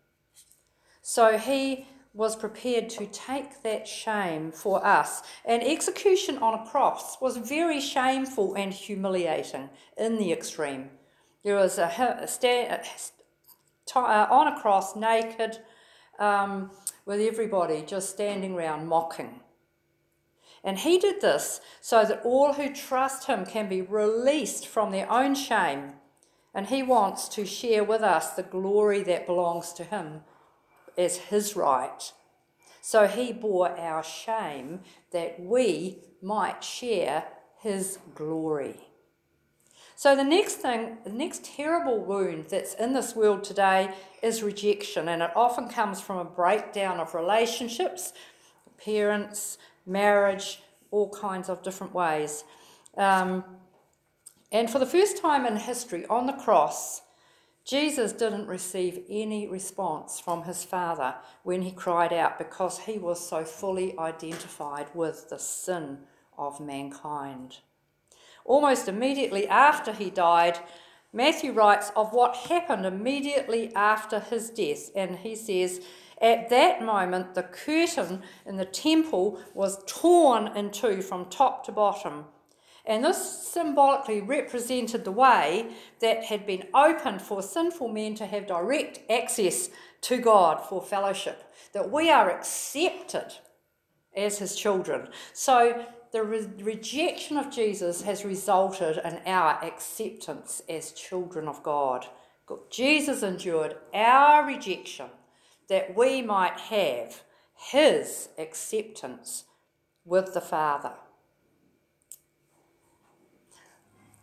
so 1.01 1.38
he 1.38 1.88
was 2.13 2.36
prepared 2.36 2.89
to 2.89 3.05
take 3.08 3.63
that 3.63 3.88
shame 3.88 4.51
for 4.51 4.86
us. 4.86 5.22
And 5.46 5.63
execution 5.63 6.38
on 6.39 6.60
a 6.60 6.70
cross 6.70 7.20
was 7.22 7.38
very 7.38 7.79
shameful 7.79 8.55
and 8.55 8.74
humiliating 8.74 9.70
in 9.98 10.17
the 10.17 10.31
extreme. 10.31 10.89
There 11.43 11.55
was 11.55 11.77
a, 11.77 12.20
a 12.22 12.27
stand, 12.27 12.81
a, 13.96 14.00
uh, 14.00 14.27
on 14.29 14.48
a 14.48 14.60
cross, 14.60 14.96
naked, 14.96 15.60
um, 16.20 16.72
with 17.05 17.22
everybody 17.22 17.84
just 17.88 18.10
standing 18.10 18.53
around 18.53 18.88
mocking. 18.88 19.39
And 20.63 20.79
he 20.79 21.00
did 21.00 21.22
this 21.22 21.62
so 21.79 22.05
that 22.05 22.22
all 22.24 22.53
who 22.53 22.74
trust 22.74 23.25
him 23.25 23.46
can 23.46 23.67
be 23.67 23.81
released 23.81 24.67
from 24.67 24.91
their 24.91 25.12
own 25.12 25.34
shame. 25.34 25.93
And 26.53 26.67
he 26.67 26.84
wants 26.84 27.29
to 27.29 27.46
share 27.46 27.84
with 27.84 28.01
us 28.01 28.31
the 28.31 28.43
glory 28.43 29.01
that 29.03 29.25
belongs 29.25 29.72
to 29.74 29.84
him 29.84 30.22
as 30.98 31.17
his 31.17 31.55
right. 31.55 32.12
So 32.81 33.07
he 33.07 33.31
bore 33.31 33.77
our 33.77 34.03
shame 34.03 34.81
that 35.12 35.39
we 35.39 36.00
might 36.21 36.63
share 36.63 37.25
his 37.60 38.00
glory. 38.15 38.79
So 39.95 40.15
the 40.15 40.24
next 40.24 40.55
thing, 40.55 40.98
the 41.03 41.12
next 41.12 41.45
terrible 41.45 42.00
wound 42.00 42.45
that's 42.50 42.74
in 42.74 42.93
this 42.93 43.15
world 43.15 43.43
today 43.43 43.93
is 44.24 44.41
rejection, 44.41 45.07
and 45.07 45.21
it 45.21 45.29
often 45.36 45.69
comes 45.69 46.01
from 46.01 46.17
a 46.17 46.25
breakdown 46.25 47.00
of 47.00 47.13
relationships, 47.13 48.13
parents, 48.83 49.60
marriage, 49.86 50.63
all 50.89 51.10
kinds 51.10 51.50
of 51.50 51.62
different 51.62 51.93
ways. 51.93 52.43
Um, 52.98 53.43
and 54.51 54.71
for 54.71 54.79
the 54.79 54.88
first 54.88 55.21
time 55.21 55.45
in 55.45 55.55
history, 55.55 56.05
on 56.07 56.25
the 56.25 56.33
cross, 56.33 57.03
Jesus 57.63 58.12
didn't 58.12 58.48
receive 58.48 59.03
any 59.10 59.48
response 59.48 60.20
from 60.20 60.44
his 60.44 60.63
Father 60.63 61.15
when 61.44 61.62
he 61.62 61.72
cried 61.72 62.12
out 62.12 62.38
because 62.38 62.80
he 62.80 62.98
was 62.98 63.25
so 63.25 63.44
fully 63.44 63.98
identified 64.00 64.88
with 64.94 65.30
the 65.30 65.38
sin 65.38 66.00
of 66.38 66.60
mankind. 66.60 67.60
Almost 68.46 68.88
immediately 68.88 69.48
after 69.48 69.94
he 69.94 70.10
died, 70.10 70.60
Matthew 71.13 71.51
writes 71.51 71.91
of 71.96 72.13
what 72.13 72.36
happened 72.36 72.86
immediately 72.86 73.74
after 73.75 74.20
his 74.20 74.50
death, 74.50 74.89
and 74.96 75.18
he 75.18 75.36
says, 75.36 75.82
At 76.22 76.50
that 76.50 76.82
moment, 76.82 77.36
the 77.36 77.44
curtain 77.44 78.24
in 78.46 78.58
the 78.58 78.65
temple 78.65 79.39
was 79.53 79.84
torn 79.86 80.48
in 80.56 80.72
two 80.72 81.01
from 81.01 81.25
top 81.25 81.65
to 81.65 81.72
bottom 81.72 82.25
and 82.85 83.03
this 83.03 83.47
symbolically 83.47 84.21
represented 84.21 85.05
the 85.05 85.11
way 85.11 85.71
that 86.00 86.25
had 86.25 86.45
been 86.45 86.67
opened 86.73 87.21
for 87.21 87.41
sinful 87.41 87.88
men 87.89 88.15
to 88.15 88.25
have 88.25 88.47
direct 88.47 89.00
access 89.09 89.69
to 90.01 90.17
God 90.17 90.61
for 90.67 90.81
fellowship, 90.81 91.43
that 91.73 91.91
we 91.91 92.09
are 92.09 92.29
accepted 92.29 93.33
as 94.15 94.39
his 94.39 94.55
children. 94.55 95.07
So 95.33 95.85
the 96.11 96.23
re- 96.23 96.47
rejection 96.59 97.38
of 97.38 97.51
Jesus 97.51 98.01
has 98.01 98.25
resulted 98.25 98.97
in 99.03 99.19
our 99.25 99.63
acceptance 99.63 100.61
as 100.67 100.91
children 100.91 101.47
of 101.47 101.63
God. 101.63 102.07
Jesus 102.69 103.23
endured 103.23 103.77
our 103.93 104.45
rejection 104.45 105.07
that 105.69 105.95
we 105.95 106.21
might 106.21 106.59
have 106.59 107.23
his 107.55 108.27
acceptance 108.38 109.45
with 110.03 110.33
the 110.33 110.41
Father. 110.41 110.93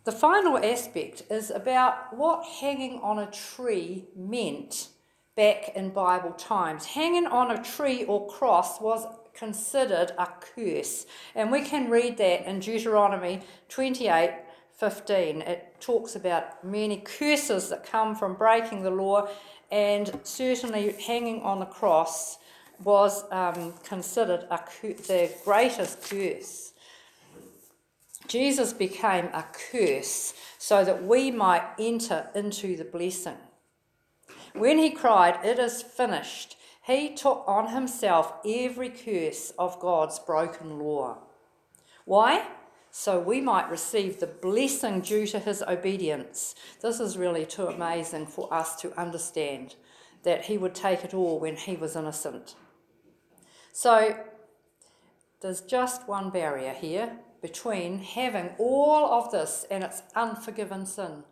The 0.09 0.15
final 0.15 0.57
aspect 0.57 1.21
is 1.29 1.51
about 1.51 2.17
what 2.17 2.43
hanging 2.43 2.99
on 3.01 3.19
a 3.19 3.29
tree 3.29 4.05
meant 4.15 4.87
back 5.35 5.75
in 5.75 5.91
Bible 5.91 6.31
times. 6.31 6.83
Hanging 6.83 7.27
on 7.27 7.51
a 7.51 7.63
tree 7.63 8.05
or 8.05 8.27
cross 8.27 8.81
was 8.81 9.05
considered 9.35 10.13
a 10.17 10.27
curse, 10.41 11.05
and 11.35 11.51
we 11.51 11.61
can 11.61 11.91
read 11.91 12.17
that 12.17 12.49
in 12.49 12.59
Deuteronomy 12.59 13.41
28 13.67 14.33
15. 14.79 15.41
It 15.43 15.75
talks 15.79 16.15
about 16.15 16.63
many 16.63 17.01
curses 17.01 17.69
that 17.69 17.85
come 17.85 18.15
from 18.15 18.33
breaking 18.33 18.81
the 18.81 18.89
law, 18.89 19.27
and 19.69 20.19
certainly 20.23 20.93
hanging 20.93 21.43
on 21.43 21.59
the 21.59 21.67
cross 21.67 22.39
was 22.83 23.25
um, 23.31 23.75
considered 23.83 24.47
a, 24.49 24.59
the 24.81 25.31
greatest 25.45 26.01
curse. 26.09 26.73
Jesus 28.29 28.73
became 28.73 29.25
a 29.33 29.43
curse 29.71 30.35
so 30.59 30.85
that 30.85 31.03
we 31.03 31.31
might 31.31 31.63
enter 31.79 32.29
into 32.35 32.77
the 32.77 32.85
blessing. 32.85 33.37
When 34.53 34.77
he 34.77 34.91
cried, 34.91 35.43
It 35.43 35.57
is 35.57 35.81
finished, 35.81 36.55
he 36.85 37.13
took 37.13 37.43
on 37.47 37.73
himself 37.73 38.33
every 38.45 38.89
curse 38.89 39.51
of 39.57 39.79
God's 39.79 40.19
broken 40.19 40.79
law. 40.79 41.17
Why? 42.05 42.47
So 42.91 43.19
we 43.19 43.41
might 43.41 43.69
receive 43.69 44.19
the 44.19 44.27
blessing 44.27 45.01
due 45.01 45.25
to 45.27 45.39
his 45.39 45.63
obedience. 45.63 46.55
This 46.81 46.99
is 46.99 47.17
really 47.17 47.45
too 47.45 47.67
amazing 47.67 48.27
for 48.27 48.51
us 48.53 48.75
to 48.81 48.99
understand 48.99 49.75
that 50.23 50.45
he 50.45 50.57
would 50.57 50.75
take 50.75 51.03
it 51.03 51.13
all 51.13 51.39
when 51.39 51.55
he 51.55 51.75
was 51.75 51.95
innocent. 51.95 52.55
So 53.71 54.17
there's 55.41 55.61
just 55.61 56.07
one 56.07 56.29
barrier 56.29 56.73
here 56.73 57.19
between 57.41 57.99
having 57.99 58.49
all 58.57 59.05
of 59.11 59.31
this 59.31 59.65
and 59.69 59.83
its 59.83 60.01
unforgiven 60.15 60.85
sin. 60.85 61.23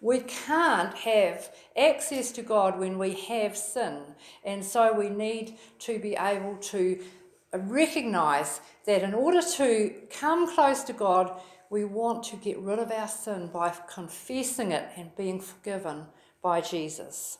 We 0.00 0.20
can't 0.20 0.94
have 0.94 1.50
access 1.76 2.30
to 2.32 2.42
God 2.42 2.78
when 2.78 2.98
we 2.98 3.14
have 3.28 3.56
sin, 3.56 4.00
and 4.44 4.64
so 4.64 4.92
we 4.92 5.08
need 5.08 5.56
to 5.80 5.98
be 5.98 6.14
able 6.14 6.56
to 6.56 7.02
recognize 7.52 8.60
that 8.84 9.02
in 9.02 9.14
order 9.14 9.40
to 9.40 9.94
come 10.10 10.54
close 10.54 10.82
to 10.84 10.92
God, 10.92 11.40
we 11.70 11.84
want 11.84 12.24
to 12.24 12.36
get 12.36 12.58
rid 12.58 12.78
of 12.78 12.92
our 12.92 13.08
sin 13.08 13.48
by 13.52 13.74
confessing 13.88 14.72
it 14.72 14.88
and 14.96 15.16
being 15.16 15.40
forgiven 15.40 16.06
by 16.42 16.60
Jesus. 16.60 17.38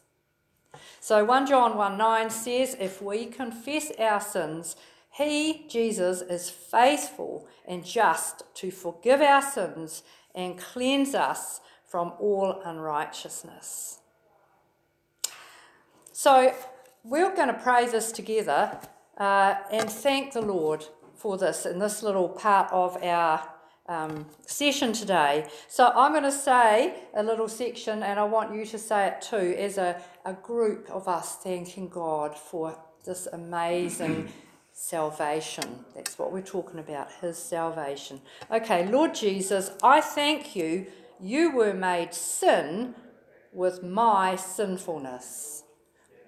So 1.00 1.24
1 1.24 1.46
John 1.46 1.76
1 1.76 1.96
9 1.96 2.30
says, 2.30 2.76
If 2.78 3.00
we 3.00 3.26
confess 3.26 3.92
our 3.98 4.20
sins, 4.20 4.76
he, 5.16 5.66
Jesus, 5.68 6.20
is 6.20 6.50
faithful 6.50 7.46
and 7.66 7.84
just 7.84 8.42
to 8.56 8.70
forgive 8.70 9.22
our 9.22 9.40
sins 9.40 10.02
and 10.34 10.58
cleanse 10.58 11.14
us 11.14 11.60
from 11.84 12.12
all 12.18 12.60
unrighteousness. 12.64 14.00
So, 16.12 16.54
we're 17.02 17.34
going 17.34 17.48
to 17.48 17.54
pray 17.54 17.86
this 17.86 18.12
together 18.12 18.78
uh, 19.16 19.54
and 19.70 19.88
thank 19.88 20.32
the 20.32 20.42
Lord 20.42 20.84
for 21.14 21.38
this 21.38 21.64
in 21.64 21.78
this 21.78 22.02
little 22.02 22.28
part 22.28 22.70
of 22.72 23.02
our 23.02 23.48
um, 23.88 24.26
session 24.46 24.92
today. 24.92 25.48
So 25.68 25.92
I'm 25.94 26.12
going 26.12 26.24
to 26.24 26.32
say 26.32 26.94
a 27.14 27.22
little 27.22 27.48
section, 27.48 28.02
and 28.02 28.18
I 28.18 28.24
want 28.24 28.54
you 28.54 28.66
to 28.66 28.78
say 28.78 29.06
it 29.06 29.22
too, 29.22 29.54
as 29.56 29.78
a, 29.78 30.02
a 30.24 30.34
group 30.34 30.90
of 30.90 31.08
us 31.08 31.36
thanking 31.36 31.88
God 31.88 32.36
for 32.36 32.76
this 33.04 33.28
amazing 33.32 34.28
salvation. 34.78 35.86
That's 35.94 36.18
what 36.18 36.32
we're 36.32 36.42
talking 36.42 36.78
about, 36.78 37.10
His 37.20 37.38
salvation. 37.38 38.20
Okay, 38.50 38.86
Lord 38.86 39.14
Jesus, 39.14 39.70
I 39.82 40.02
thank 40.02 40.54
you. 40.54 40.86
You 41.18 41.56
were 41.56 41.72
made 41.72 42.12
sin 42.12 42.94
with 43.52 43.82
my 43.82 44.36
sinfulness. 44.36 45.64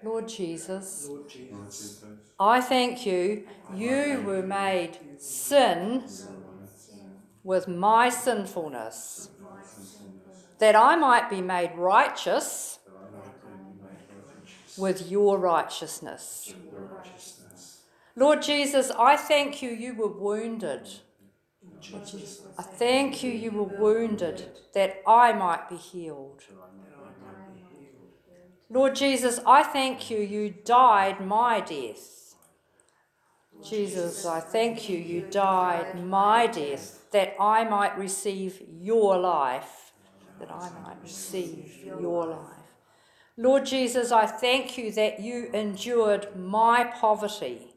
Lord 0.03 0.27
Jesus, 0.27 1.07
Lord 1.09 1.29
Jesus, 1.29 2.03
I 2.39 2.59
thank 2.59 3.05
you. 3.05 3.45
You 3.75 4.23
were 4.25 4.41
made 4.41 4.97
sin 5.17 6.05
with 7.43 7.67
my 7.67 8.09
sinfulness, 8.09 9.29
that 10.57 10.75
I 10.75 10.95
might 10.95 11.29
be 11.29 11.41
made 11.41 11.73
righteous 11.75 12.79
with 14.77 15.11
your 15.11 15.37
righteousness. 15.37 16.55
Lord 18.19 18.41
Jesus, 18.41 18.91
I 18.91 19.15
thank 19.15 19.61
you, 19.61 19.69
you 19.69 19.95
were 19.95 20.11
wounded. 20.11 20.89
I 22.57 22.63
thank 22.63 23.23
you, 23.23 23.31
you 23.31 23.49
were 23.49 23.63
wounded, 23.63 24.43
that 24.73 25.01
I 25.07 25.31
might 25.31 25.69
be 25.69 25.77
healed. 25.77 26.43
Lord 28.69 28.97
Jesus, 28.97 29.39
I 29.47 29.63
thank 29.63 30.11
you, 30.11 30.17
you 30.19 30.53
died 30.65 31.25
my 31.25 31.61
death. 31.61 32.35
Jesus, 33.63 34.25
I 34.25 34.41
thank 34.41 34.89
you, 34.89 34.97
you 34.97 35.21
died 35.21 36.03
my 36.05 36.45
death, 36.47 37.09
that 37.11 37.37
I 37.39 37.63
might 37.63 37.97
receive 37.97 38.61
your 38.81 39.17
life, 39.17 39.93
that 40.41 40.51
I 40.51 40.69
might 40.81 40.97
receive 41.01 41.85
your 41.85 42.25
life. 42.27 42.67
Lord 43.37 43.65
Jesus, 43.65 44.11
I 44.11 44.25
thank 44.25 44.77
you 44.77 44.91
that 44.91 45.21
you 45.21 45.49
endured 45.53 46.35
my 46.35 46.83
poverty. 46.83 47.68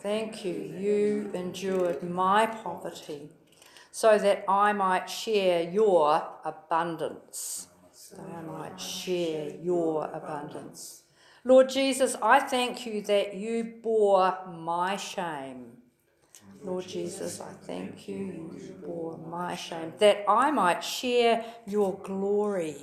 Thank 0.00 0.44
you, 0.44 0.52
you 0.52 1.30
endured 1.34 2.02
my 2.02 2.46
poverty, 2.46 3.30
so 3.90 4.16
that 4.18 4.44
I 4.48 4.72
might 4.72 5.10
share 5.10 5.68
your 5.68 6.22
abundance. 6.44 7.68
That 8.12 8.20
I 8.20 8.42
might 8.42 8.80
share 8.80 9.50
your 9.62 10.04
abundance. 10.12 11.02
Lord 11.44 11.68
Jesus, 11.68 12.16
I 12.22 12.40
thank 12.40 12.86
you 12.86 13.02
that 13.02 13.34
you 13.34 13.74
bore 13.82 14.38
my 14.46 14.96
shame. 14.96 15.72
Lord 16.62 16.86
Jesus, 16.86 17.40
I 17.40 17.52
thank 17.66 18.08
you, 18.08 18.16
you 18.16 18.74
bore 18.84 19.18
my 19.18 19.54
shame, 19.54 19.92
that 19.98 20.24
I 20.28 20.50
might 20.50 20.82
share 20.82 21.44
your 21.66 21.98
glory. 21.98 22.76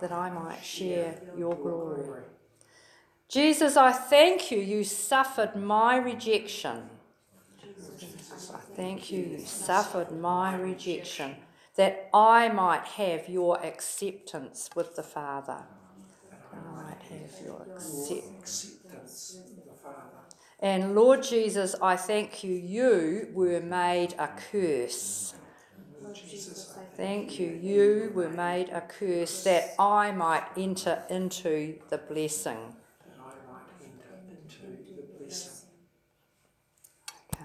That 0.00 0.12
I 0.12 0.30
might 0.30 0.64
share 0.64 1.20
your 1.36 1.54
glory. 1.54 2.24
Jesus, 3.34 3.76
I 3.76 3.90
thank 3.90 4.52
you, 4.52 4.58
you 4.58 4.84
suffered 4.84 5.56
my 5.56 5.96
rejection. 5.96 6.88
Jesus, 7.98 8.52
I 8.54 8.58
thank 8.76 9.10
you, 9.10 9.18
you 9.18 9.38
suffered 9.40 10.12
my 10.12 10.54
rejection, 10.54 11.34
that 11.74 12.08
I 12.14 12.48
might 12.48 12.84
have 12.84 13.28
your 13.28 13.60
acceptance 13.64 14.70
with 14.76 14.94
the 14.94 15.02
Father. 15.02 15.64
I 16.52 16.56
might 16.80 17.02
have 17.10 17.44
your 17.44 17.66
acceptance. 17.74 18.76
And 20.60 20.94
Lord 20.94 21.24
Jesus, 21.24 21.74
I 21.82 21.96
thank 21.96 22.44
you, 22.44 22.54
you 22.54 23.30
were 23.34 23.60
made 23.60 24.14
a 24.16 24.28
curse. 24.28 25.34
Thank 26.96 27.40
you, 27.40 27.48
you 27.48 28.12
were 28.14 28.30
made 28.30 28.68
a 28.68 28.80
curse 28.80 29.42
that 29.42 29.74
I 29.76 30.12
might 30.12 30.44
enter 30.56 31.02
into 31.10 31.80
the 31.90 31.98
blessing. 31.98 32.58
that 33.06 33.18
I 33.20 33.34
might 33.50 33.66
enter 33.82 34.14
into 34.30 34.94
the 34.94 35.02
blessing. 35.18 35.50
Okay. 37.34 37.44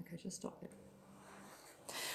Okay, 0.00 0.16
just 0.22 0.36
stop 0.36 0.60
there. 0.60 0.70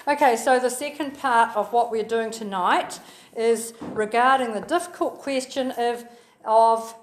Okay, 0.07 0.35
so 0.35 0.59
the 0.59 0.69
second 0.69 1.17
part 1.17 1.57
of 1.57 1.73
what 1.73 1.89
we're 1.89 2.03
doing 2.03 2.29
tonight 2.29 2.99
is 3.35 3.73
regarding 3.81 4.53
the 4.53 4.61
difficult 4.61 5.17
question 5.17 5.71
of, 5.71 6.05
of 6.43 6.93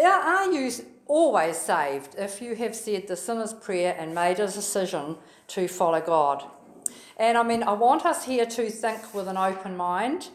are 0.00 0.52
you 0.52 0.70
always 1.06 1.56
saved 1.56 2.14
if 2.16 2.40
you 2.40 2.54
have 2.54 2.76
said 2.76 3.08
the 3.08 3.16
sinner's 3.16 3.52
prayer 3.52 3.96
and 3.98 4.14
made 4.14 4.38
a 4.38 4.46
decision 4.46 5.16
to 5.48 5.66
follow 5.66 6.00
God? 6.00 6.44
And 7.16 7.36
I 7.36 7.42
mean, 7.42 7.64
I 7.64 7.72
want 7.72 8.06
us 8.06 8.26
here 8.26 8.46
to 8.46 8.70
think 8.70 9.12
with 9.12 9.26
an 9.26 9.36
open 9.36 9.76
mind. 9.76 10.28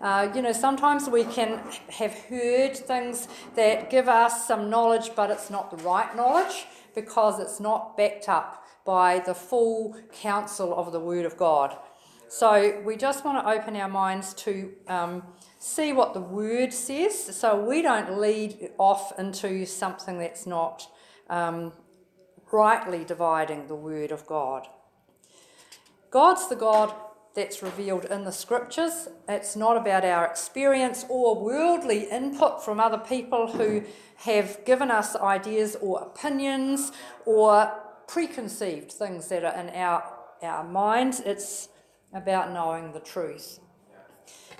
Uh, 0.00 0.30
you 0.32 0.40
know, 0.40 0.52
sometimes 0.52 1.08
we 1.08 1.24
can 1.24 1.58
have 1.90 2.14
heard 2.14 2.76
things 2.76 3.26
that 3.56 3.90
give 3.90 4.08
us 4.08 4.46
some 4.46 4.70
knowledge, 4.70 5.10
but 5.16 5.30
it's 5.32 5.50
not 5.50 5.76
the 5.76 5.82
right 5.82 6.14
knowledge 6.14 6.66
because 6.94 7.40
it's 7.40 7.58
not 7.58 7.96
backed 7.96 8.28
up 8.28 8.61
by 8.84 9.18
the 9.20 9.34
full 9.34 9.96
counsel 10.12 10.74
of 10.74 10.92
the 10.92 11.00
Word 11.00 11.24
of 11.24 11.36
God. 11.36 11.76
So 12.28 12.80
we 12.84 12.96
just 12.96 13.24
want 13.24 13.44
to 13.44 13.50
open 13.50 13.76
our 13.76 13.88
minds 13.88 14.32
to 14.34 14.72
um, 14.88 15.22
see 15.58 15.92
what 15.92 16.14
the 16.14 16.20
Word 16.20 16.72
says 16.72 17.36
so 17.36 17.60
we 17.60 17.82
don't 17.82 18.18
lead 18.18 18.70
off 18.78 19.18
into 19.18 19.66
something 19.66 20.18
that's 20.18 20.46
not 20.46 20.88
um, 21.28 21.72
rightly 22.50 23.04
dividing 23.04 23.66
the 23.66 23.74
Word 23.74 24.12
of 24.12 24.26
God. 24.26 24.66
God's 26.10 26.48
the 26.48 26.56
God 26.56 26.94
that's 27.34 27.62
revealed 27.62 28.04
in 28.06 28.24
the 28.24 28.32
scriptures. 28.32 29.08
It's 29.28 29.56
not 29.56 29.76
about 29.76 30.04
our 30.04 30.26
experience 30.26 31.04
or 31.08 31.42
worldly 31.42 32.04
input 32.10 32.64
from 32.64 32.78
other 32.78 32.98
people 32.98 33.52
who 33.52 33.84
have 34.16 34.64
given 34.64 34.90
us 34.90 35.16
ideas 35.16 35.76
or 35.80 36.02
opinions 36.02 36.92
or 37.24 37.72
preconceived 38.12 38.92
things 38.92 39.28
that 39.28 39.42
are 39.42 39.58
in 39.58 39.70
our, 39.70 40.04
our 40.42 40.64
minds. 40.64 41.20
It's 41.20 41.68
about 42.12 42.52
knowing 42.52 42.92
the 42.92 43.00
truth. 43.00 43.58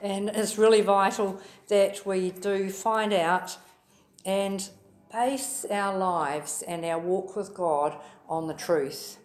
And 0.03 0.31
it's 0.31 0.57
really 0.57 0.81
vital 0.81 1.39
that 1.69 2.07
we 2.07 2.31
do 2.31 2.71
find 2.71 3.13
out 3.13 3.59
and 4.25 4.69
base 5.13 5.67
our 5.71 5.97
lives 5.97 6.65
and 6.67 6.85
our 6.85 6.99
walk 6.99 7.37
with 7.37 7.55
God 7.55 7.97
on 8.27 8.47
the 8.47 8.55
truth. 8.55 9.19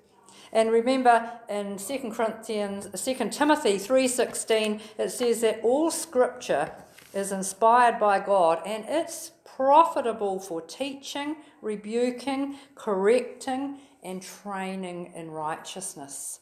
And 0.51 0.71
remember 0.71 1.31
in 1.49 1.77
2 1.77 2.11
Corinthians 2.11 2.87
2 3.01 3.29
Timothy 3.29 3.77
3:16 3.77 4.81
it 4.97 5.09
says 5.09 5.41
that 5.41 5.61
all 5.63 5.89
scripture 5.89 6.71
is 7.13 7.31
inspired 7.31 7.99
by 7.99 8.19
God 8.19 8.61
and 8.65 8.85
it's 8.87 9.31
profitable 9.57 10.39
for 10.39 10.61
teaching, 10.61 11.35
rebuking, 11.63 12.55
correcting 12.75 13.79
and 14.03 14.21
training 14.21 15.11
in 15.15 15.31
righteousness. 15.31 16.41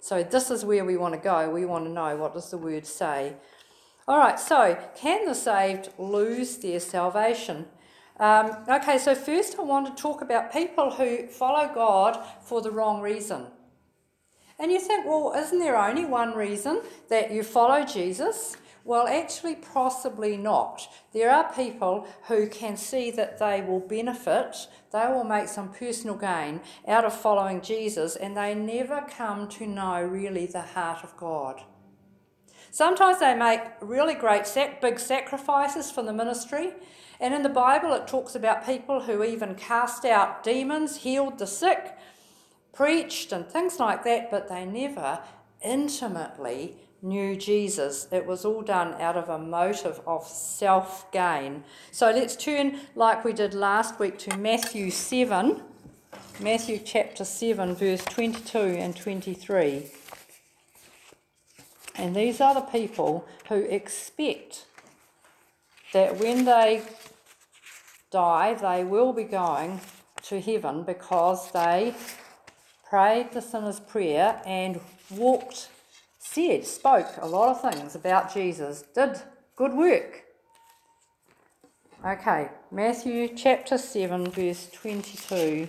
So 0.00 0.22
this 0.22 0.50
is 0.50 0.62
where 0.62 0.84
we 0.84 0.98
want 0.98 1.14
to 1.14 1.20
go. 1.20 1.48
We 1.48 1.64
want 1.64 1.86
to 1.86 1.90
know 1.90 2.16
what 2.16 2.34
does 2.34 2.50
the 2.50 2.58
word 2.58 2.86
say. 2.86 3.32
All 4.06 4.18
right, 4.18 4.38
so 4.38 4.78
can 4.94 5.24
the 5.24 5.34
saved 5.34 5.88
lose 5.98 6.58
their 6.58 6.80
salvation? 6.80 7.64
Um, 8.20 8.58
okay, 8.68 8.98
so 8.98 9.14
first 9.14 9.58
I 9.58 9.62
want 9.62 9.96
to 9.96 10.02
talk 10.02 10.20
about 10.20 10.52
people 10.52 10.90
who 10.90 11.26
follow 11.28 11.72
God 11.74 12.22
for 12.42 12.60
the 12.60 12.70
wrong 12.70 13.00
reason. 13.00 13.46
And 14.58 14.70
you 14.70 14.80
think, 14.80 15.06
well, 15.06 15.32
isn't 15.34 15.58
there 15.58 15.78
only 15.78 16.04
one 16.04 16.34
reason 16.34 16.82
that 17.08 17.32
you 17.32 17.42
follow 17.42 17.86
Jesus? 17.86 18.58
Well, 18.86 19.08
actually, 19.08 19.56
possibly 19.56 20.36
not. 20.36 20.86
There 21.14 21.30
are 21.30 21.50
people 21.54 22.06
who 22.28 22.46
can 22.46 22.76
see 22.76 23.10
that 23.12 23.38
they 23.38 23.62
will 23.62 23.80
benefit, 23.80 24.68
they 24.92 25.06
will 25.08 25.24
make 25.24 25.48
some 25.48 25.72
personal 25.72 26.16
gain 26.16 26.60
out 26.86 27.06
of 27.06 27.18
following 27.18 27.62
Jesus, 27.62 28.14
and 28.14 28.36
they 28.36 28.54
never 28.54 29.06
come 29.08 29.48
to 29.48 29.66
know 29.66 30.02
really 30.02 30.44
the 30.44 30.60
heart 30.60 31.02
of 31.02 31.16
God. 31.16 31.62
Sometimes 32.70 33.20
they 33.20 33.34
make 33.34 33.60
really 33.80 34.14
great, 34.14 34.46
sac- 34.46 34.82
big 34.82 34.98
sacrifices 34.98 35.90
for 35.90 36.02
the 36.02 36.12
ministry. 36.12 36.74
And 37.20 37.32
in 37.32 37.42
the 37.42 37.48
Bible, 37.48 37.94
it 37.94 38.06
talks 38.06 38.34
about 38.34 38.66
people 38.66 39.02
who 39.02 39.24
even 39.24 39.54
cast 39.54 40.04
out 40.04 40.42
demons, 40.42 40.96
healed 40.96 41.38
the 41.38 41.46
sick, 41.46 41.96
preached, 42.74 43.32
and 43.32 43.46
things 43.46 43.78
like 43.78 44.04
that, 44.04 44.30
but 44.30 44.48
they 44.48 44.66
never 44.66 45.20
intimately 45.62 46.76
knew 47.04 47.36
Jesus. 47.36 48.08
It 48.10 48.26
was 48.26 48.44
all 48.44 48.62
done 48.62 48.94
out 49.00 49.16
of 49.16 49.28
a 49.28 49.38
motive 49.38 50.00
of 50.06 50.26
self 50.26 51.10
gain. 51.12 51.62
So 51.92 52.10
let's 52.10 52.34
turn, 52.34 52.80
like 52.96 53.24
we 53.24 53.32
did 53.32 53.54
last 53.54 54.00
week, 54.00 54.18
to 54.20 54.36
Matthew 54.36 54.90
7. 54.90 55.62
Matthew 56.40 56.80
chapter 56.84 57.24
7, 57.24 57.76
verse 57.76 58.04
22 58.04 58.58
and 58.58 58.96
23. 58.96 59.90
And 61.94 62.16
these 62.16 62.40
are 62.40 62.54
the 62.54 62.60
people 62.60 63.28
who 63.48 63.60
expect 63.60 64.66
that 65.92 66.18
when 66.18 66.44
they 66.44 66.82
die, 68.10 68.54
they 68.54 68.82
will 68.82 69.12
be 69.12 69.22
going 69.22 69.80
to 70.22 70.40
heaven 70.40 70.82
because 70.82 71.52
they 71.52 71.94
prayed 72.88 73.32
the 73.32 73.40
sinner's 73.40 73.78
prayer 73.78 74.42
and 74.44 74.80
walked, 75.10 75.68
said, 76.34 76.66
spoke 76.66 77.06
a 77.20 77.26
lot 77.26 77.50
of 77.50 77.72
things 77.72 77.94
about 77.94 78.34
Jesus, 78.34 78.82
did 78.92 79.20
good 79.54 79.72
work. 79.72 80.24
Okay, 82.04 82.48
Matthew 82.72 83.28
chapter 83.36 83.78
7, 83.78 84.32
verse 84.32 84.68
22. 84.72 85.68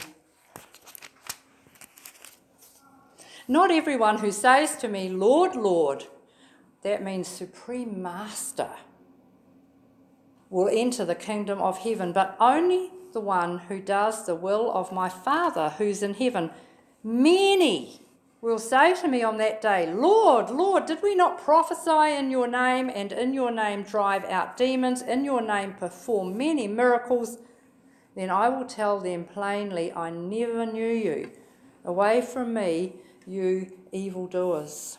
Not 3.47 3.69
everyone 3.69 4.17
who 4.17 4.31
says 4.31 4.75
to 4.77 4.87
me, 4.87 5.07
Lord, 5.07 5.55
Lord, 5.55 6.05
that 6.81 7.03
means 7.03 7.27
supreme 7.27 8.01
master, 8.01 8.71
will 10.49 10.69
enter 10.71 11.05
the 11.05 11.13
kingdom 11.13 11.61
of 11.61 11.77
heaven, 11.77 12.11
but 12.11 12.35
only 12.39 12.89
the 13.13 13.19
one 13.19 13.59
who 13.59 13.79
does 13.79 14.25
the 14.25 14.33
will 14.33 14.71
of 14.71 14.91
my 14.91 15.09
Father 15.09 15.75
who's 15.77 16.01
in 16.01 16.15
heaven. 16.15 16.49
Many 17.03 18.04
will 18.41 18.59
say 18.59 18.93
to 19.01 19.07
me 19.07 19.23
on 19.23 19.37
that 19.37 19.61
day, 19.61 19.91
Lord, 19.91 20.49
Lord, 20.49 20.85
did 20.85 21.01
we 21.01 21.15
not 21.15 21.41
prophesy 21.41 22.15
in 22.15 22.29
your 22.29 22.47
name 22.47 22.91
and 22.93 23.11
in 23.11 23.33
your 23.33 23.51
name 23.51 23.83
drive 23.83 24.25
out 24.25 24.57
demons, 24.57 25.01
in 25.01 25.25
your 25.25 25.41
name 25.41 25.73
perform 25.73 26.37
many 26.37 26.67
miracles? 26.67 27.39
Then 28.15 28.29
I 28.29 28.49
will 28.49 28.65
tell 28.65 28.99
them 28.99 29.25
plainly, 29.25 29.91
I 29.93 30.09
never 30.09 30.65
knew 30.65 30.87
you. 30.87 31.31
Away 31.83 32.21
from 32.21 32.53
me, 32.53 32.93
you 33.27 33.71
evildoers. 33.91 34.97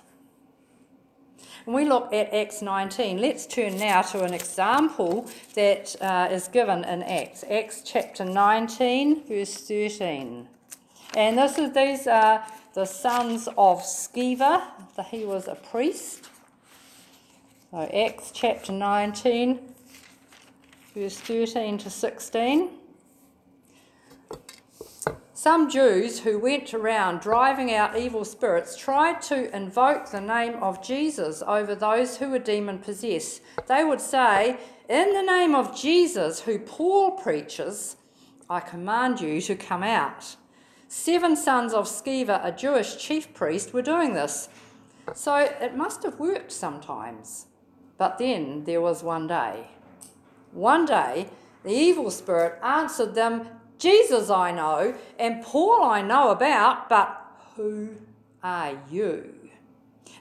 When 1.64 1.74
we 1.74 1.84
look 1.84 2.12
at 2.12 2.32
Acts 2.32 2.62
19, 2.62 3.20
let's 3.20 3.44
turn 3.44 3.76
now 3.76 4.02
to 4.02 4.22
an 4.22 4.32
example 4.32 5.28
that 5.54 5.96
uh, 6.00 6.28
is 6.30 6.46
given 6.46 6.84
in 6.84 7.02
Acts. 7.02 7.44
Acts 7.50 7.82
chapter 7.84 8.24
19, 8.24 9.26
verse 9.26 9.56
13. 9.56 10.48
And 11.16 11.38
this 11.38 11.58
is 11.58 11.72
these 11.72 12.06
are 12.06 12.46
the 12.76 12.84
sons 12.84 13.48
of 13.56 13.80
Sceva. 13.82 14.62
That 14.96 15.06
he 15.06 15.24
was 15.24 15.48
a 15.48 15.54
priest. 15.54 16.28
So 17.70 17.78
Acts 17.78 18.30
chapter 18.34 18.70
19, 18.70 19.58
verse 20.94 21.18
13 21.18 21.78
to 21.78 21.90
16. 21.90 22.70
Some 25.32 25.70
Jews 25.70 26.20
who 26.20 26.38
went 26.38 26.74
around 26.74 27.20
driving 27.20 27.72
out 27.72 27.96
evil 27.96 28.26
spirits 28.26 28.76
tried 28.76 29.22
to 29.22 29.54
invoke 29.56 30.10
the 30.10 30.20
name 30.20 30.62
of 30.62 30.82
Jesus 30.82 31.42
over 31.46 31.74
those 31.74 32.18
who 32.18 32.28
were 32.28 32.38
demon 32.38 32.78
possessed. 32.78 33.40
They 33.68 33.84
would 33.84 34.02
say, 34.02 34.58
In 34.88 35.14
the 35.14 35.22
name 35.22 35.54
of 35.54 35.74
Jesus, 35.74 36.40
who 36.40 36.58
Paul 36.58 37.12
preaches, 37.12 37.96
I 38.50 38.60
command 38.60 39.22
you 39.22 39.40
to 39.40 39.56
come 39.56 39.82
out. 39.82 40.36
Seven 40.98 41.36
sons 41.36 41.74
of 41.74 41.84
Sceva, 41.84 42.40
a 42.42 42.50
Jewish 42.50 42.96
chief 42.96 43.34
priest, 43.34 43.74
were 43.74 43.82
doing 43.82 44.14
this. 44.14 44.48
So 45.14 45.36
it 45.36 45.76
must 45.76 46.02
have 46.04 46.18
worked 46.18 46.50
sometimes. 46.50 47.48
But 47.98 48.16
then 48.16 48.64
there 48.64 48.80
was 48.80 49.02
one 49.02 49.26
day. 49.26 49.68
One 50.52 50.86
day, 50.86 51.28
the 51.64 51.70
evil 51.70 52.10
spirit 52.10 52.58
answered 52.62 53.14
them 53.14 53.46
Jesus 53.78 54.30
I 54.30 54.52
know, 54.52 54.94
and 55.18 55.44
Paul 55.44 55.84
I 55.84 56.00
know 56.00 56.30
about, 56.30 56.88
but 56.88 57.22
who 57.56 57.96
are 58.42 58.78
you? 58.90 59.50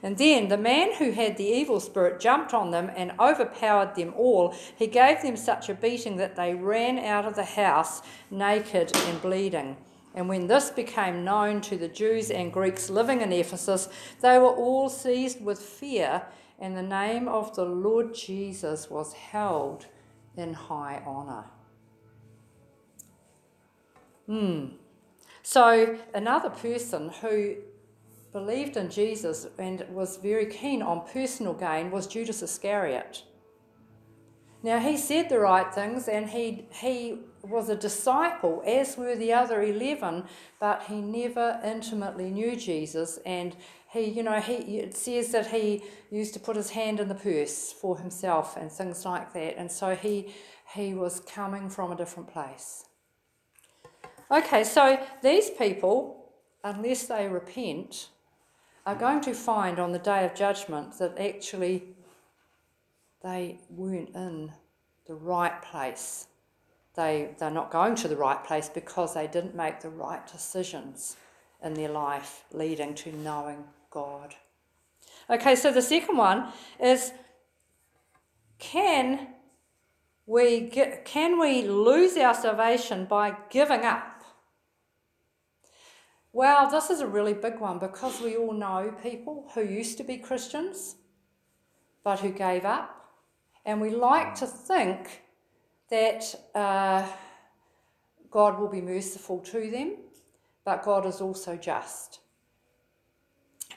And 0.02 0.18
then 0.18 0.48
the 0.48 0.58
man 0.58 0.92
who 0.96 1.12
had 1.12 1.38
the 1.38 1.44
evil 1.44 1.80
spirit 1.80 2.20
jumped 2.20 2.52
on 2.52 2.70
them 2.70 2.90
and 2.94 3.12
overpowered 3.18 3.94
them 3.94 4.12
all. 4.14 4.54
He 4.76 4.88
gave 4.88 5.22
them 5.22 5.38
such 5.38 5.70
a 5.70 5.74
beating 5.74 6.18
that 6.18 6.36
they 6.36 6.54
ran 6.54 6.98
out 6.98 7.24
of 7.24 7.34
the 7.34 7.44
house 7.44 8.02
naked 8.30 8.94
and 8.94 9.22
bleeding. 9.22 9.78
And 10.16 10.30
when 10.30 10.46
this 10.46 10.70
became 10.70 11.24
known 11.24 11.60
to 11.60 11.76
the 11.76 11.88
Jews 11.88 12.30
and 12.30 12.50
Greeks 12.50 12.88
living 12.88 13.20
in 13.20 13.32
Ephesus, 13.32 13.90
they 14.22 14.38
were 14.38 14.46
all 14.46 14.88
seized 14.88 15.44
with 15.44 15.60
fear, 15.60 16.22
and 16.58 16.74
the 16.74 16.82
name 16.82 17.28
of 17.28 17.54
the 17.54 17.66
Lord 17.66 18.14
Jesus 18.14 18.88
was 18.88 19.12
held 19.12 19.86
in 20.34 20.54
high 20.54 21.02
honour. 21.06 21.44
Hmm. 24.24 24.68
So, 25.42 25.98
another 26.14 26.50
person 26.50 27.10
who 27.20 27.56
believed 28.32 28.78
in 28.78 28.90
Jesus 28.90 29.46
and 29.58 29.84
was 29.90 30.16
very 30.16 30.46
keen 30.46 30.82
on 30.82 31.06
personal 31.06 31.52
gain 31.52 31.90
was 31.90 32.06
Judas 32.06 32.42
Iscariot. 32.42 33.22
Now, 34.66 34.80
he 34.80 34.96
said 34.96 35.28
the 35.28 35.38
right 35.38 35.72
things 35.72 36.08
and 36.08 36.28
he, 36.28 36.66
he 36.72 37.20
was 37.44 37.68
a 37.68 37.76
disciple, 37.76 38.64
as 38.66 38.96
were 38.96 39.14
the 39.14 39.32
other 39.32 39.62
11, 39.62 40.24
but 40.58 40.82
he 40.88 41.00
never 41.00 41.60
intimately 41.64 42.30
knew 42.30 42.56
Jesus. 42.56 43.20
And 43.24 43.56
he, 43.92 44.06
you 44.06 44.24
know, 44.24 44.40
he, 44.40 44.78
it 44.78 44.96
says 44.96 45.30
that 45.30 45.52
he 45.52 45.84
used 46.10 46.34
to 46.34 46.40
put 46.40 46.56
his 46.56 46.70
hand 46.70 46.98
in 46.98 47.06
the 47.06 47.14
purse 47.14 47.72
for 47.72 47.96
himself 47.96 48.56
and 48.56 48.72
things 48.72 49.04
like 49.04 49.32
that. 49.34 49.56
And 49.56 49.70
so 49.70 49.94
he, 49.94 50.34
he 50.74 50.94
was 50.94 51.20
coming 51.20 51.70
from 51.70 51.92
a 51.92 51.96
different 51.96 52.28
place. 52.32 52.86
Okay, 54.32 54.64
so 54.64 54.98
these 55.22 55.48
people, 55.48 56.32
unless 56.64 57.06
they 57.06 57.28
repent, 57.28 58.08
are 58.84 58.96
going 58.96 59.20
to 59.20 59.32
find 59.32 59.78
on 59.78 59.92
the 59.92 60.00
day 60.00 60.24
of 60.24 60.34
judgment 60.34 60.98
that 60.98 61.16
actually 61.20 61.94
they 63.22 63.58
weren't 63.70 64.14
in 64.14 64.52
the 65.06 65.14
right 65.14 65.60
place. 65.62 66.26
They, 66.94 67.34
they're 67.38 67.50
not 67.50 67.70
going 67.70 67.94
to 67.96 68.08
the 68.08 68.16
right 68.16 68.42
place 68.42 68.68
because 68.68 69.14
they 69.14 69.26
didn't 69.26 69.54
make 69.54 69.80
the 69.80 69.90
right 69.90 70.26
decisions 70.26 71.16
in 71.62 71.74
their 71.74 71.90
life 71.90 72.44
leading 72.52 72.94
to 72.94 73.12
knowing 73.12 73.64
God. 73.90 74.34
Okay, 75.28 75.56
so 75.56 75.72
the 75.72 75.82
second 75.82 76.16
one 76.16 76.52
is 76.80 77.12
can 78.58 79.28
we, 80.24 80.60
get, 80.60 81.04
can 81.04 81.38
we 81.38 81.62
lose 81.62 82.16
our 82.16 82.34
salvation 82.34 83.04
by 83.04 83.36
giving 83.50 83.84
up? 83.84 84.24
Well, 86.32 86.70
this 86.70 86.90
is 86.90 87.00
a 87.00 87.06
really 87.06 87.32
big 87.32 87.60
one 87.60 87.78
because 87.78 88.20
we 88.20 88.36
all 88.36 88.52
know 88.52 88.94
people 89.02 89.50
who 89.54 89.62
used 89.62 89.96
to 89.98 90.04
be 90.04 90.18
Christians 90.18 90.96
but 92.04 92.20
who 92.20 92.30
gave 92.30 92.64
up. 92.64 93.05
And 93.66 93.80
we 93.80 93.90
like 93.90 94.36
to 94.36 94.46
think 94.46 95.22
that 95.90 96.34
uh, 96.54 97.06
God 98.30 98.58
will 98.58 98.68
be 98.68 98.80
merciful 98.80 99.40
to 99.40 99.70
them, 99.70 99.96
but 100.64 100.84
God 100.84 101.04
is 101.04 101.20
also 101.20 101.56
just. 101.56 102.20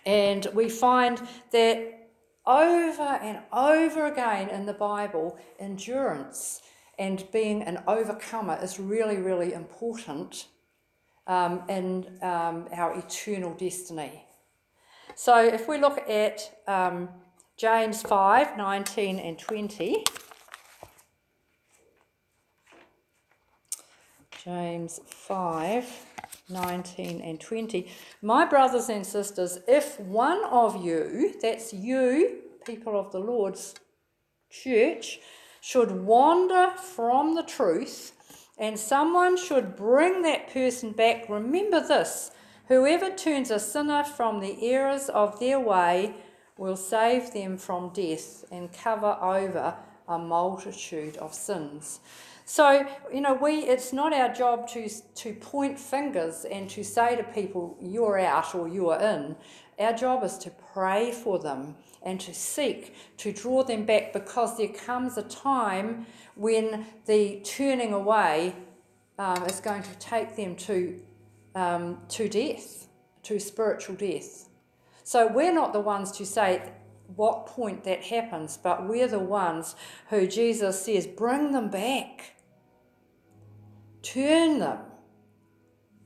And 0.06 0.48
we 0.54 0.70
find 0.70 1.20
that 1.52 2.10
over 2.46 3.02
and 3.02 3.40
over 3.52 4.06
again 4.06 4.50
in 4.50 4.66
the 4.66 4.74
Bible, 4.74 5.38
endurance 5.60 6.62
and 7.00 7.24
being 7.32 7.64
an 7.64 7.82
overcomer 7.88 8.60
is 8.62 8.80
really, 8.80 9.18
really 9.18 9.54
important 9.54 10.48
um, 11.26 11.64
in 11.70 12.06
um, 12.22 12.68
our 12.74 12.96
eternal 12.98 13.54
destiny. 13.54 14.26
So 15.16 15.44
if 15.44 15.68
we 15.68 15.80
look 15.80 16.08
at 16.10 16.42
um, 16.68 17.10
James 17.60 18.02
5 18.04 18.56
19 18.56 19.20
and 19.20 19.38
20. 19.38 20.06
James 24.46 25.02
5 25.06 26.06
19 26.50 27.20
and 27.20 27.38
20. 27.38 27.92
My 28.22 28.46
brothers 28.46 28.88
and 28.88 29.06
sisters, 29.06 29.60
if 29.68 30.00
one 30.00 30.42
of 30.46 30.82
you, 30.82 31.34
that's 31.42 31.74
you, 31.74 32.38
people 32.66 32.98
of 32.98 33.12
the 33.12 33.20
Lord's 33.20 33.76
church, 34.50 35.20
should 35.60 35.92
wander 35.92 36.72
from 36.78 37.36
the 37.36 37.44
truth 37.44 38.14
and 38.58 38.80
someone 38.80 39.36
should 39.36 39.76
bring 39.76 40.22
that 40.22 40.54
person 40.54 40.94
back. 40.94 41.28
Remember 41.28 41.86
this 41.86 42.32
whoever 42.70 43.10
turns 43.10 43.52
a 43.52 43.60
sinner 43.60 44.06
from 44.06 44.40
the 44.40 44.66
errors 44.66 45.10
of 45.10 45.42
their 45.42 45.60
way 45.60 46.16
will 46.60 46.76
save 46.76 47.32
them 47.32 47.58
from 47.58 47.90
death 47.94 48.44
and 48.52 48.72
cover 48.74 49.18
over 49.22 49.76
a 50.08 50.20
multitude 50.20 51.16
of 51.18 51.34
sins. 51.34 52.02
So, 52.44 52.86
you 53.14 53.22
know, 53.22 53.36
we 53.36 53.60
it's 53.60 53.94
not 53.94 54.12
our 54.12 54.34
job 54.34 54.68
to 54.70 54.90
to 54.90 55.34
point 55.34 55.80
fingers 55.80 56.46
and 56.46 56.70
to 56.72 56.84
say 56.84 57.16
to 57.16 57.24
people 57.24 57.78
you're 57.80 58.20
out 58.20 58.54
or 58.54 58.68
you're 58.68 59.00
in. 59.00 59.36
Our 59.80 59.94
job 59.94 60.24
is 60.24 60.38
to 60.40 60.52
pray 60.74 61.12
for 61.12 61.40
them 61.40 61.76
and 62.02 62.20
to 62.22 62.34
seek 62.34 62.96
to 63.18 63.32
draw 63.32 63.64
them 63.64 63.86
back 63.86 64.12
because 64.12 64.58
there 64.58 64.68
comes 64.68 65.18
a 65.18 65.24
time 65.24 66.08
when 66.36 66.86
the 67.06 67.40
turning 67.46 67.94
away 67.94 68.56
um, 69.18 69.46
is 69.46 69.60
going 69.60 69.84
to 69.84 69.96
take 70.00 70.36
them 70.36 70.56
to 70.56 71.00
um, 71.56 72.00
to 72.10 72.28
death, 72.28 72.88
to 73.24 73.40
spiritual 73.40 73.96
death. 73.96 74.49
So 75.10 75.26
we're 75.26 75.52
not 75.52 75.74
the 75.74 75.80
ones 75.80 76.12
to 76.20 76.24
say 76.24 76.62
what 77.16 77.48
point 77.48 77.84
that 77.86 78.04
happens, 78.04 78.60
but 78.62 78.88
we're 78.88 79.08
the 79.08 79.18
ones 79.18 79.74
who 80.12 80.28
Jesus 80.28 80.86
says, 80.86 81.08
bring 81.08 81.52
them 81.52 81.72
back, 81.72 82.36
turn 84.04 84.60
them, 84.60 84.78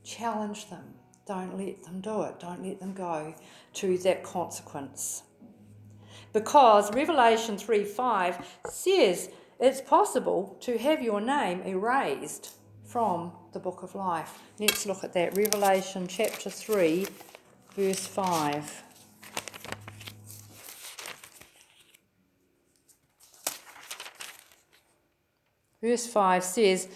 challenge 0.05 0.69
them. 0.69 0.93
Don't 1.27 1.57
let 1.57 1.83
them 1.83 1.99
do 1.99 2.21
it. 2.21 2.39
Don't 2.39 2.63
let 2.63 2.79
them 2.79 2.93
go 2.93 3.35
to 3.73 3.97
that 3.97 4.23
consequence. 4.23 5.23
Because 6.31 6.89
Revelation 6.95 7.57
3 7.57 7.83
5 7.83 8.59
says 8.69 9.29
it's 9.59 9.81
possible 9.81 10.55
to 10.61 10.77
have 10.77 11.01
your 11.01 11.19
name 11.19 11.61
erased 11.63 12.51
from 12.85 13.33
the 13.51 13.59
book 13.59 13.83
of 13.83 13.95
life. 13.95 14.39
Let's 14.59 14.85
look 14.85 15.03
at 15.03 15.11
that. 15.11 15.35
Revelation 15.35 16.07
chapter 16.07 16.49
3, 16.49 17.05
verse 17.75 18.07
5. 18.07 18.82
Verse 25.83 26.07
5 26.07 26.45
says, 26.45 26.87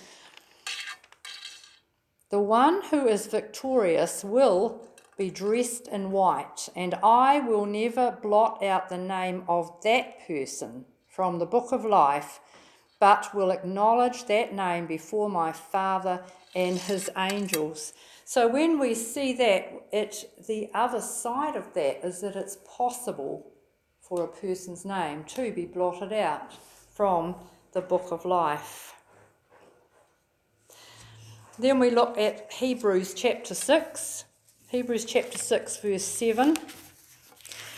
The 2.30 2.39
one 2.39 2.84
who 2.84 3.06
is 3.06 3.28
victorious 3.28 4.23
will 4.23 4.88
be 5.17 5.30
dressed 5.30 5.89
in 5.89 6.12
white, 6.12 6.69
and 6.73 6.93
I 7.04 7.41
will 7.41 7.65
never 7.65 8.17
blot 8.21 8.63
out 8.63 8.88
the 8.88 8.97
name 8.97 9.43
of 9.50 9.82
that 9.84 10.26
person 10.26 10.86
from 11.06 11.38
the 11.38 11.45
book 11.45 11.73
of 11.73 11.84
life, 11.84 12.39
but 12.97 13.36
will 13.36 13.52
acknowledge 13.52 14.23
that 14.28 14.54
name 14.54 14.86
before 14.88 15.30
my 15.30 15.52
Father 15.52 16.23
and 16.56 16.78
his 16.78 17.10
angels. 17.17 17.91
So 18.23 18.47
when 18.47 18.80
we 18.80 18.95
see 18.95 19.34
that, 19.34 19.88
it 19.91 20.32
the 20.47 20.69
other 20.73 21.02
side 21.02 21.58
of 21.58 21.73
that 21.73 22.06
is 22.06 22.21
that 22.21 22.38
it's 22.38 22.58
possible 22.65 23.52
for 24.00 24.23
a 24.23 24.28
person's 24.30 24.86
name 24.86 25.26
to 25.26 25.52
be 25.52 25.65
blotted 25.65 26.13
out 26.13 26.54
from 26.89 27.36
the 27.78 27.82
book 27.82 28.08
of 28.10 28.26
life. 28.26 28.96
Then 31.60 31.78
we 31.78 31.92
look 31.92 32.18
at 32.18 32.52
Hebrews 32.52 33.13
chapter 33.13 33.54
6. 33.54 34.26
Hebrews 34.70 35.06
chapter 35.06 35.38
6, 35.38 35.78
verse 35.78 36.04
7. 36.04 36.58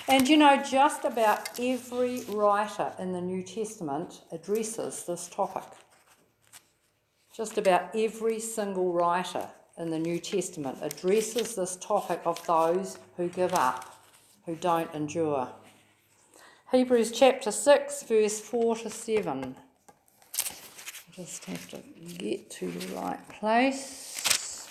And 0.07 0.25
you 0.29 0.37
know, 0.37 0.63
just 0.63 1.03
about 1.03 1.59
every 1.59 2.21
writer 2.29 2.93
in 2.97 3.11
the 3.11 3.19
New 3.19 3.43
Testament 3.43 4.21
addresses 4.31 5.03
this 5.03 5.27
topic. 5.27 5.69
Just 7.35 7.57
about 7.57 7.93
every 7.93 8.39
single 8.39 8.93
writer 8.93 9.49
in 9.77 9.89
the 9.89 9.99
New 9.99 10.19
Testament 10.19 10.77
addresses 10.81 11.55
this 11.55 11.75
topic 11.75 12.21
of 12.23 12.45
those 12.47 12.97
who 13.17 13.27
give 13.27 13.53
up, 13.53 13.99
who 14.45 14.55
don't 14.55 14.93
endure. 14.95 15.49
Hebrews 16.71 17.11
chapter 17.11 17.51
6, 17.51 18.03
verse 18.03 18.39
4 18.39 18.77
to 18.77 18.89
7. 18.89 19.57
Just 21.19 21.43
have 21.45 21.69
to 21.71 21.81
get 22.17 22.49
to 22.51 22.71
the 22.71 22.95
right 22.95 23.19
place. 23.27 24.69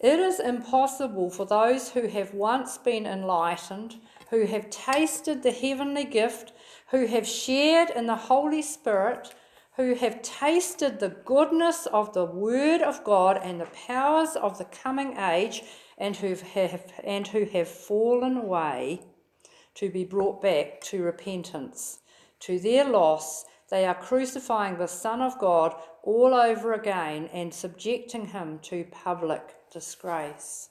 It 0.00 0.18
is 0.18 0.40
impossible 0.40 1.30
for 1.30 1.46
those 1.46 1.90
who 1.90 2.08
have 2.08 2.34
once 2.34 2.76
been 2.76 3.06
enlightened, 3.06 3.94
who 4.30 4.46
have 4.46 4.68
tasted 4.68 5.44
the 5.44 5.52
heavenly 5.52 6.02
gift, 6.02 6.54
who 6.88 7.06
have 7.06 7.24
shared 7.24 7.90
in 7.90 8.06
the 8.06 8.16
Holy 8.16 8.62
Spirit, 8.62 9.32
who 9.76 9.94
have 9.94 10.20
tasted 10.22 10.98
the 10.98 11.16
goodness 11.24 11.86
of 11.86 12.14
the 12.14 12.24
Word 12.24 12.82
of 12.82 13.04
God 13.04 13.38
and 13.44 13.60
the 13.60 13.70
powers 13.86 14.34
of 14.34 14.58
the 14.58 14.64
coming 14.64 15.16
age, 15.16 15.62
and 15.96 16.16
who 16.16 16.34
have, 16.34 16.92
and 17.04 17.28
who 17.28 17.44
have 17.44 17.68
fallen 17.68 18.36
away, 18.36 19.02
to 19.76 19.88
be 19.88 20.04
brought 20.04 20.42
back 20.42 20.80
to 20.80 21.04
repentance. 21.04 22.00
To 22.46 22.60
their 22.60 22.84
loss, 22.84 23.44
they 23.70 23.86
are 23.86 23.94
crucifying 23.94 24.78
the 24.78 24.86
Son 24.86 25.20
of 25.20 25.36
God 25.36 25.74
all 26.04 26.32
over 26.32 26.74
again 26.74 27.28
and 27.32 27.52
subjecting 27.52 28.26
him 28.26 28.60
to 28.62 28.84
public 28.92 29.56
disgrace. 29.72 30.68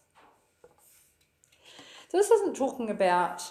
This 2.13 2.31
isn't 2.31 2.55
talking 2.55 2.91
about 2.91 3.43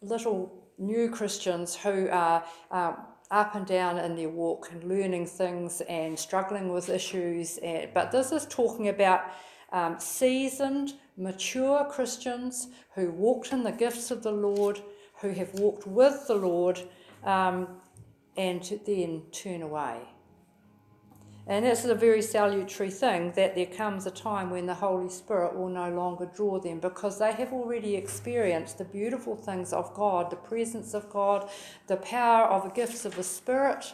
little 0.00 0.64
new 0.78 1.10
Christians 1.10 1.76
who 1.76 2.08
are 2.08 2.42
um, 2.70 2.96
up 3.30 3.54
and 3.54 3.66
down 3.66 3.98
in 3.98 4.16
their 4.16 4.30
walk 4.30 4.70
and 4.72 4.84
learning 4.84 5.26
things 5.26 5.82
and 5.82 6.18
struggling 6.18 6.72
with 6.72 6.88
issues, 6.88 7.58
and, 7.58 7.90
but 7.92 8.10
this 8.10 8.32
is 8.32 8.46
talking 8.46 8.88
about 8.88 9.24
um, 9.72 10.00
seasoned, 10.00 10.94
mature 11.18 11.84
Christians 11.84 12.68
who 12.94 13.10
walked 13.10 13.52
in 13.52 13.62
the 13.62 13.72
gifts 13.72 14.10
of 14.10 14.22
the 14.22 14.32
Lord, 14.32 14.80
who 15.20 15.32
have 15.32 15.52
walked 15.52 15.86
with 15.86 16.26
the 16.26 16.34
Lord, 16.34 16.80
um, 17.24 17.68
and 18.36 18.80
then 18.86 19.22
turn 19.32 19.62
away. 19.62 20.00
And 21.46 21.64
this 21.64 21.84
is 21.84 21.90
a 21.90 21.94
very 21.94 22.22
salutary 22.22 22.90
thing 22.90 23.32
that 23.34 23.56
there 23.56 23.66
comes 23.66 24.06
a 24.06 24.12
time 24.12 24.50
when 24.50 24.66
the 24.66 24.74
Holy 24.74 25.08
Spirit 25.08 25.56
will 25.56 25.68
no 25.68 25.90
longer 25.90 26.30
draw 26.32 26.60
them 26.60 26.78
because 26.78 27.18
they 27.18 27.32
have 27.32 27.52
already 27.52 27.96
experienced 27.96 28.78
the 28.78 28.84
beautiful 28.84 29.34
things 29.34 29.72
of 29.72 29.92
God, 29.92 30.30
the 30.30 30.36
presence 30.36 30.94
of 30.94 31.10
God, 31.10 31.50
the 31.88 31.96
power 31.96 32.46
of 32.46 32.62
the 32.62 32.70
gifts 32.70 33.04
of 33.04 33.16
the 33.16 33.24
Spirit. 33.24 33.92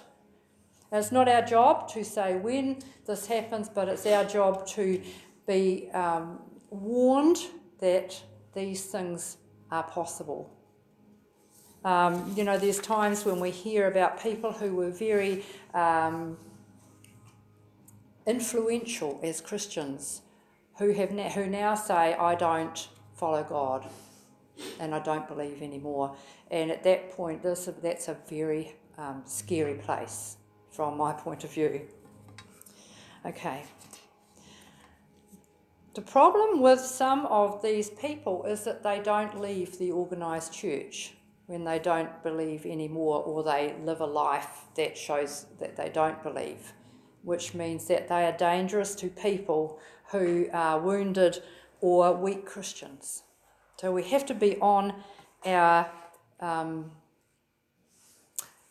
And 0.93 1.03
it's 1.03 1.13
not 1.13 1.27
our 1.27 1.43
job 1.43 1.89
to 1.93 2.05
say 2.05 2.37
when 2.37 2.81
this 3.07 3.27
happens, 3.27 3.71
but 3.71 3.89
it's 3.89 4.05
our 4.05 4.25
job 4.25 4.67
to 4.69 5.01
be 5.47 5.91
um, 5.93 6.41
warned 6.69 7.39
that 7.81 8.23
these 8.55 8.85
things 8.85 9.39
are 9.71 9.85
possible. 9.85 10.58
Um, 11.89 12.35
you 12.37 12.45
know, 12.45 12.59
there's 12.59 12.81
times 12.81 13.25
when 13.25 13.41
we 13.41 13.51
hear 13.51 13.89
about 13.89 14.23
people 14.23 14.53
who 14.53 14.75
were 14.75 14.91
very 14.91 15.43
um, 15.73 16.37
influential 18.27 19.19
as 19.23 19.41
Christians 19.41 20.21
who 20.77 20.93
have 20.93 21.13
na- 21.13 21.31
who 21.31 21.47
now 21.47 21.75
say, 21.75 22.13
"I 22.13 22.35
don't 22.35 22.91
follow 23.15 23.43
God, 23.43 23.87
and 24.79 24.95
I 24.95 24.99
don't 24.99 25.27
believe 25.27 25.63
anymore." 25.63 26.15
And 26.51 26.71
at 26.71 26.83
that 26.83 27.11
point, 27.13 27.43
this 27.43 27.71
that's 27.81 28.09
a 28.09 28.19
very 28.29 28.77
um, 28.99 29.23
scary 29.25 29.77
place 29.77 30.37
from 30.71 30.99
my 30.99 31.15
point 31.15 31.43
of 31.43 31.51
view. 31.51 31.89
Okay. 33.25 33.65
The 35.95 36.03
problem 36.03 36.61
with 36.61 36.81
some 36.81 37.25
of 37.25 37.63
these 37.63 37.89
people 37.89 38.45
is 38.45 38.65
that 38.65 38.83
they 38.83 39.01
don't 39.01 39.41
leave 39.41 39.79
the 39.79 39.91
organised 39.91 40.53
church 40.53 41.15
when 41.49 41.65
they 41.65 41.79
don't 41.79 42.23
believe 42.23 42.65
anymore 42.65 43.23
or 43.25 43.43
they 43.43 43.75
live 43.83 44.01
a 44.01 44.07
life 44.07 44.63
that 44.77 44.97
shows 44.97 45.47
that 45.59 45.77
they 45.77 45.89
don't 45.89 46.23
believe 46.23 46.73
which 47.23 47.55
means 47.55 47.87
that 47.89 48.09
they 48.09 48.25
are 48.25 48.33
dangerous 48.33 48.95
to 48.95 49.09
people 49.09 49.79
who 50.11 50.49
are 50.53 50.81
wounded 50.81 51.43
or 51.81 52.15
weak 52.15 52.47
Christians. 52.47 53.23
So 53.77 53.93
we 53.93 54.03
have 54.05 54.25
to 54.27 54.35
be 54.35 54.57
on 54.61 54.95
our 55.45 55.91
um, 56.41 56.91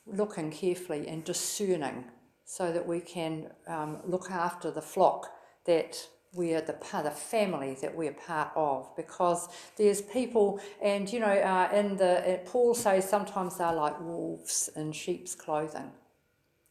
looking 0.05 0.51
carefully 0.51 1.07
and 1.07 1.23
discerning 1.23 2.05
so 2.45 2.71
that 2.71 2.87
we 2.87 2.99
can 2.99 3.51
um, 3.67 3.99
look 4.05 4.31
after 4.31 4.71
the 4.71 4.81
flock 4.81 5.27
that 5.65 6.07
we 6.33 6.53
are 6.53 6.61
the, 6.61 6.73
part 6.73 7.05
of 7.05 7.13
the 7.13 7.19
family 7.19 7.77
that 7.81 7.95
we're 7.95 8.13
part 8.13 8.51
of 8.55 8.95
because 8.95 9.47
there's 9.77 10.01
people 10.01 10.59
and 10.81 11.11
you 11.11 11.19
know 11.19 11.25
uh, 11.25 11.69
in 11.73 11.95
the 11.97 12.33
uh, 12.33 12.37
paul 12.45 12.73
says 12.73 13.07
sometimes 13.09 13.57
they're 13.57 13.73
like 13.73 13.99
wolves 14.01 14.69
in 14.75 14.91
sheep's 14.91 15.35
clothing 15.35 15.91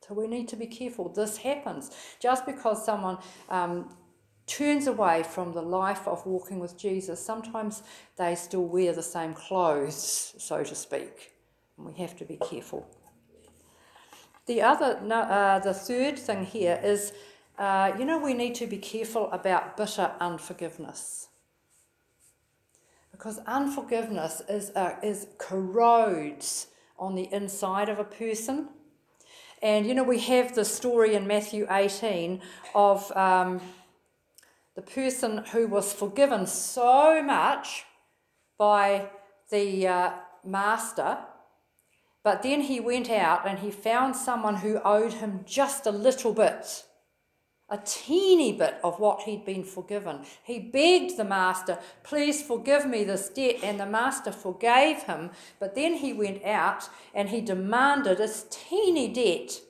so 0.07 0.14
we 0.14 0.29
need 0.29 0.49
to 0.49 0.57
be 0.57 0.66
careful. 0.66 1.09
This 1.09 1.38
happens 1.38 1.90
just 2.21 2.47
because 2.47 2.85
someone 2.85 3.19
um, 3.49 3.90
turns 4.47 4.87
away 4.87 5.25
from 5.25 5.53
the 5.53 5.62
life 5.62 6.07
of 6.07 6.25
walking 6.25 6.61
with 6.61 6.79
Jesus. 6.79 7.25
Sometimes 7.25 7.83
they 8.16 8.37
still 8.37 8.64
wear 8.64 8.92
the 8.92 9.03
same 9.03 9.35
clothes, 9.35 10.35
so 10.38 10.62
to 10.62 10.75
speak, 10.75 11.33
and 11.77 11.87
we 11.87 11.95
have 11.95 12.16
to 12.19 12.25
be 12.25 12.37
careful. 12.37 12.87
The 14.47 14.62
other, 14.62 15.01
uh, 15.11 15.59
the 15.59 15.75
third 15.75 16.19
thing 16.19 16.45
here 16.45 16.81
is, 16.85 17.12
uh, 17.59 17.92
you 17.99 18.05
know, 18.05 18.19
we 18.19 18.35
need 18.35 18.55
to 18.57 18.66
be 18.66 18.79
careful 18.79 19.31
about 19.33 19.77
bitter 19.77 20.12
unforgiveness 20.21 21.29
because 23.11 23.38
unforgiveness 23.47 24.42
is, 24.49 24.71
uh, 24.77 24.97
is 25.03 25.29
corrodes 25.38 26.66
on 26.99 27.14
the 27.14 27.33
inside 27.33 27.88
of 27.88 27.99
a 27.99 28.05
person 28.05 28.69
and 29.62 29.87
you 29.87 29.95
know, 29.95 30.05
we 30.05 30.21
have 30.21 30.55
the 30.55 30.64
story 30.64 31.14
in 31.14 31.27
Matthew 31.27 31.66
18 31.71 32.40
of 32.75 33.11
um, 33.16 33.61
the 34.75 34.83
person 34.83 35.38
who 35.53 35.66
was 35.66 35.92
forgiven 35.92 36.47
so 36.47 37.23
much 37.23 37.85
by 38.59 39.11
the 39.51 39.87
uh, 39.87 40.11
master, 40.45 41.19
but 42.23 42.42
then 42.42 42.62
he 42.62 42.81
went 42.81 43.09
out 43.09 43.47
and 43.47 43.61
he 43.61 43.71
found 43.71 44.14
someone 44.14 44.57
who 44.57 44.81
owed 44.85 45.14
him 45.14 45.40
just 45.47 45.87
a 45.87 45.90
little 45.90 46.35
bit. 46.35 46.85
A 47.68 47.79
teeny 47.79 48.52
bit 48.52 48.76
of 48.85 49.00
what 49.00 49.22
he'd 49.22 49.44
been 49.44 49.64
forgiven. 49.64 50.20
He 50.42 50.59
begged 50.59 51.16
the 51.16 51.24
master, 51.24 51.79
Please 52.05 52.42
forgive 52.42 52.87
me 52.87 53.02
this 53.02 53.29
debt, 53.29 53.57
and 53.62 53.81
the 53.81 53.87
master 53.87 54.31
forgave 54.31 55.02
him. 55.02 55.31
But 55.59 55.74
then 55.74 55.94
he 55.94 56.12
went 56.12 56.44
out 56.44 56.88
and 57.12 57.29
he 57.29 57.40
demanded 57.40 58.20
a 58.20 58.29
teeny 58.50 59.09
debt 59.09 59.61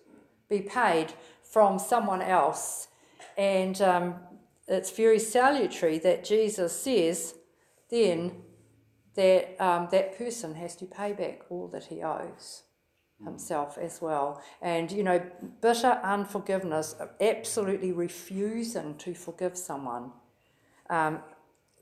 be 0.48 0.60
paid 0.60 1.14
from 1.42 1.78
someone 1.78 2.22
else. 2.22 2.88
And 3.36 3.80
um, 3.80 4.16
it's 4.68 4.90
very 4.90 5.18
salutary 5.18 5.98
that 6.00 6.24
Jesus 6.24 6.78
says 6.78 7.34
then 7.88 8.42
that 9.14 9.56
um, 9.62 9.88
that 9.90 10.18
person 10.18 10.54
has 10.56 10.76
to 10.76 10.84
pay 10.84 11.12
back 11.12 11.42
all 11.48 11.68
that 11.68 11.84
he 11.84 12.02
owes 12.02 12.62
himself 13.24 13.78
as 13.78 14.00
well. 14.00 14.42
And, 14.60 14.90
you 14.90 15.02
know, 15.02 15.22
bitter 15.60 16.00
unforgiveness, 16.02 16.94
absolutely 17.20 17.92
refusing 17.92 18.96
to 18.98 19.14
forgive 19.14 19.56
someone, 19.56 20.12
um, 20.90 21.20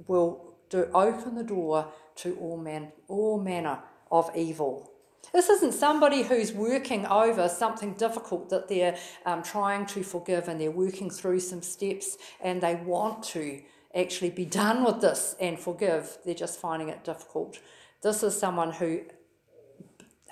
will 0.07 0.55
do 0.71 0.89
open 0.95 1.35
the 1.35 1.45
door 1.45 1.89
to 2.17 2.37
all, 2.37 2.57
man, 2.57 2.93
all 3.09 3.41
manner 3.41 3.81
of 4.11 4.31
evil. 4.37 4.91
This 5.33 5.49
isn't 5.49 5.73
somebody 5.73 6.23
who's 6.23 6.53
working 6.53 7.07
over 7.07 7.49
something 7.49 7.95
difficult 7.95 8.51
that 8.51 8.69
they're 8.69 8.97
um, 9.27 9.43
trying 9.43 9.87
to 9.87 10.03
forgive 10.03 10.49
and 10.49 10.61
they're 10.61 10.71
working 10.71 11.11
through 11.11 11.41
some 11.41 11.63
steps 11.63 12.17
and 12.41 12.61
they 12.61 12.77
want 12.77 13.23
to 13.25 13.63
actually 13.95 14.31
be 14.31 14.45
done 14.45 14.85
with 14.85 15.01
this 15.01 15.35
and 15.41 15.59
forgive. 15.59 16.19
They're 16.25 16.35
just 16.35 16.61
finding 16.61 16.89
it 16.89 17.05
difficult. 17.05 17.59
This 18.03 18.23
is 18.23 18.39
someone 18.39 18.73
who 18.73 19.01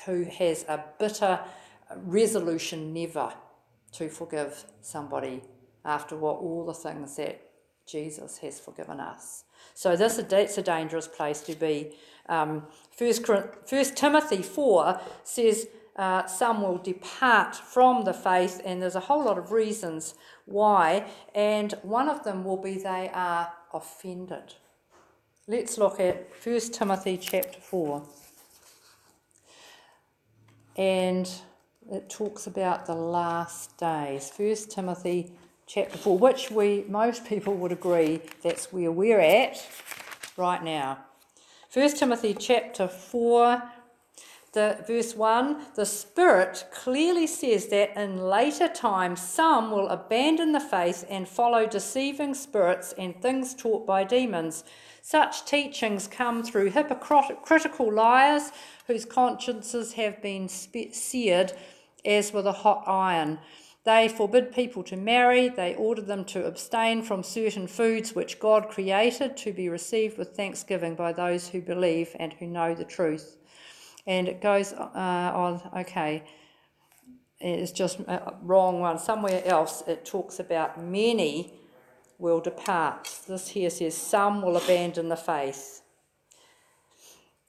who 0.07 0.25
has 0.25 0.65
a 0.69 0.85
bitter 0.99 1.41
resolution 1.97 2.93
never 2.93 3.33
to 3.93 4.09
forgive 4.09 4.65
somebody 4.81 5.43
after 5.85 6.17
what 6.17 6.37
all 6.37 6.65
the 6.65 6.75
things 6.75 7.17
that 7.17 7.41
Jesus 7.87 8.38
has 8.38 8.61
forgiven 8.61 9.01
us. 9.01 9.45
So 9.75 9.97
this 9.97 10.17
that's 10.17 10.59
a 10.59 10.62
dangerous 10.62 11.09
place 11.09 11.41
to 11.43 11.55
be. 11.55 11.97
Um, 12.29 12.67
First, 12.91 13.27
First 13.67 13.97
Timothy 13.97 14.43
four 14.43 15.01
says 15.25 15.67
uh, 15.97 16.27
some 16.27 16.62
will 16.62 16.79
depart 16.79 17.55
from 17.55 18.05
the 18.05 18.15
faith, 18.15 18.61
and 18.65 18.81
there's 18.81 18.95
a 18.95 19.01
whole 19.01 19.25
lot 19.25 19.38
of 19.38 19.53
reasons 19.53 20.15
why, 20.47 21.07
and 21.35 21.75
one 21.83 22.09
of 22.09 22.25
them 22.25 22.45
will 22.45 22.57
be 22.57 22.79
they 22.79 23.11
are 23.12 23.53
offended. 23.75 24.55
Let's 25.47 25.77
look 25.77 26.01
at 26.01 26.33
First 26.35 26.75
Timothy 26.75 27.19
chapter 27.19 27.61
four 27.61 28.05
and 30.77 31.31
it 31.91 32.09
talks 32.09 32.47
about 32.47 32.87
the 32.87 32.95
last 32.95 33.77
days. 33.77 34.31
First 34.31 34.71
Timothy 34.71 35.33
chapter 35.67 35.99
4, 35.99 36.19
which 36.19 36.51
we 36.51 36.85
most 36.89 37.27
people 37.27 37.55
would 37.55 37.73
agree 37.73 38.21
that's 38.43 38.73
where 38.73 38.93
we're 38.93 39.21
at 39.21 39.67
right 40.37 40.63
now. 40.63 40.99
First 41.69 41.99
Timothy 41.99 42.35
chapter 42.35 42.89
4 42.89 43.63
the 44.53 44.85
verse 44.87 45.17
1 45.17 45.57
the 45.77 45.87
spirit 45.87 46.67
clearly 46.71 47.27
says 47.27 47.69
that 47.69 47.97
in 47.97 48.19
later 48.19 48.69
times 48.69 49.21
some 49.21 49.71
will 49.71 49.89
abandon 49.89 50.53
the 50.53 50.61
faith 50.61 51.07
and 51.09 51.27
follow 51.27 51.67
deceiving 51.67 52.35
spirits 52.35 52.93
and 52.99 53.21
things 53.23 53.55
taught 53.55 53.87
by 53.87 54.05
demons 54.05 54.63
such 55.01 55.47
teachings 55.47 56.07
come 56.07 56.43
through 56.43 56.71
hypocritical 56.71 57.91
liars 57.91 58.53
whose 58.87 59.05
consciences 59.05 59.95
have 59.95 60.21
been 60.23 60.49
seared 60.49 61.53
as 62.05 62.33
with 62.33 62.47
a 62.47 62.53
hot 62.53 62.85
iron. 62.87 63.38
They 63.85 64.09
forbid 64.09 64.53
people 64.53 64.85
to 64.85 64.97
marry, 64.97 65.49
they 65.49 65.75
order 65.75 66.03
them 66.03 66.25
to 66.27 66.47
abstain 66.47 67.03
from 67.03 67.25
certain 67.25 67.66
foods 67.66 68.14
which 68.14 68.38
God 68.38 68.68
created 68.68 69.37
to 69.38 69.53
be 69.53 69.68
received 69.68 70.18
with 70.18 70.37
thanksgiving 70.37 70.95
by 70.95 71.12
those 71.12 71.49
who 71.49 71.61
believe 71.61 72.14
and 72.18 72.33
who 72.35 72.47
know 72.47 72.75
the 72.75 72.85
truth. 72.85 73.38
And 74.07 74.29
it 74.29 74.40
goes 74.40 74.73
uh, 74.73 75.33
on, 75.35 75.62
okay, 75.77 76.23
it's 77.40 77.73
just 77.73 77.99
a 78.01 78.35
wrong 78.42 78.79
one. 78.79 78.99
Somewhere 78.99 79.42
else 79.45 79.83
it 79.88 80.05
talks 80.05 80.38
about 80.38 80.81
many 80.81 81.53
will 82.18 82.40
depart. 82.40 83.11
This 83.27 83.49
here 83.49 83.71
says 83.71 83.97
some 83.97 84.42
will 84.42 84.57
abandon 84.57 85.09
the 85.09 85.16
faith. 85.16 85.83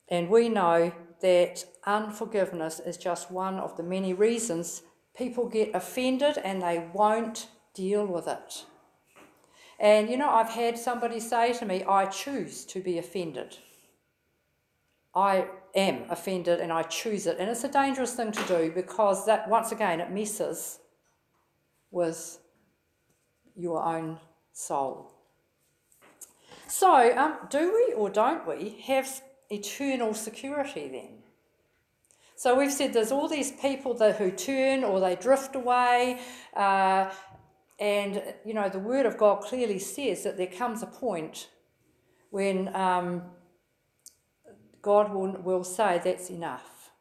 And 0.10 0.30
we 0.30 0.50
know 0.50 0.94
that 1.24 1.64
unforgiveness 1.86 2.82
is 2.82 2.98
just 2.98 3.32
one 3.32 3.56
of 3.56 3.78
the 3.78 3.82
many 3.82 4.14
reasons 4.14 4.84
people 5.18 5.48
get 5.48 5.74
offended 5.74 6.38
and 6.38 6.62
they 6.62 6.86
won't 6.94 7.48
deal 7.74 8.06
with 8.06 8.28
it. 8.28 8.66
And 9.80 10.10
you 10.10 10.18
know, 10.18 10.30
I've 10.30 10.50
had 10.50 10.78
somebody 10.78 11.22
say 11.22 11.54
to 11.54 11.66
me, 11.66 11.84
I 11.88 12.08
choose 12.08 12.66
to 12.66 12.82
be 12.82 12.98
offended. 12.98 13.58
I 15.16 15.48
am 15.74 16.04
offended 16.10 16.60
and 16.60 16.74
I 16.74 16.84
choose 16.84 17.26
it. 17.26 17.38
And 17.40 17.50
it's 17.50 17.64
a 17.64 17.72
dangerous 17.72 18.16
thing 18.16 18.34
to 18.34 18.44
do 18.44 18.72
because 18.76 19.26
that, 19.26 19.48
once 19.48 19.72
again, 19.72 20.02
it 20.02 20.12
messes 20.12 20.80
with 21.90 22.38
your 23.56 23.82
own 23.82 24.20
soul. 24.52 25.14
So, 26.68 27.16
um, 27.18 27.38
do 27.50 27.72
we 27.74 27.94
or 27.94 28.10
don't 28.10 28.46
we 28.48 28.82
have 28.88 29.22
eternal 29.54 30.14
security 30.14 30.90
then? 30.90 31.24
So 32.36 32.56
we've 32.56 32.74
said 32.74 32.94
there's 32.94 33.12
all 33.12 33.28
these 33.28 33.52
people 33.52 33.94
that 33.96 34.18
who 34.18 34.32
turn 34.32 34.84
or 34.84 35.00
they 35.00 35.16
drift 35.16 35.56
away, 35.56 36.20
uh, 36.56 37.10
and 37.80 38.22
you 38.44 38.54
know 38.54 38.70
the 38.70 38.80
Word 38.80 39.06
of 39.06 39.18
God 39.18 39.42
clearly 39.42 39.80
says 39.80 40.24
that 40.24 40.38
there 40.38 40.48
comes 40.48 40.82
a 40.84 40.88
point 40.88 41.50
when 42.32 42.76
um, 42.76 43.22
God 44.82 45.14
will, 45.14 45.32
will 45.44 45.64
say 45.64 46.02
that's 46.04 46.30
enough. 46.30 46.92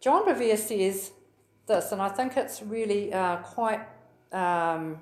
John 0.00 0.26
Bevere 0.26 0.58
says 0.58 1.12
this, 1.66 1.92
and 1.92 2.02
I 2.02 2.08
think 2.08 2.36
it's 2.36 2.62
really 2.62 3.12
uh, 3.12 3.36
quite 3.36 3.80
um, 4.32 4.98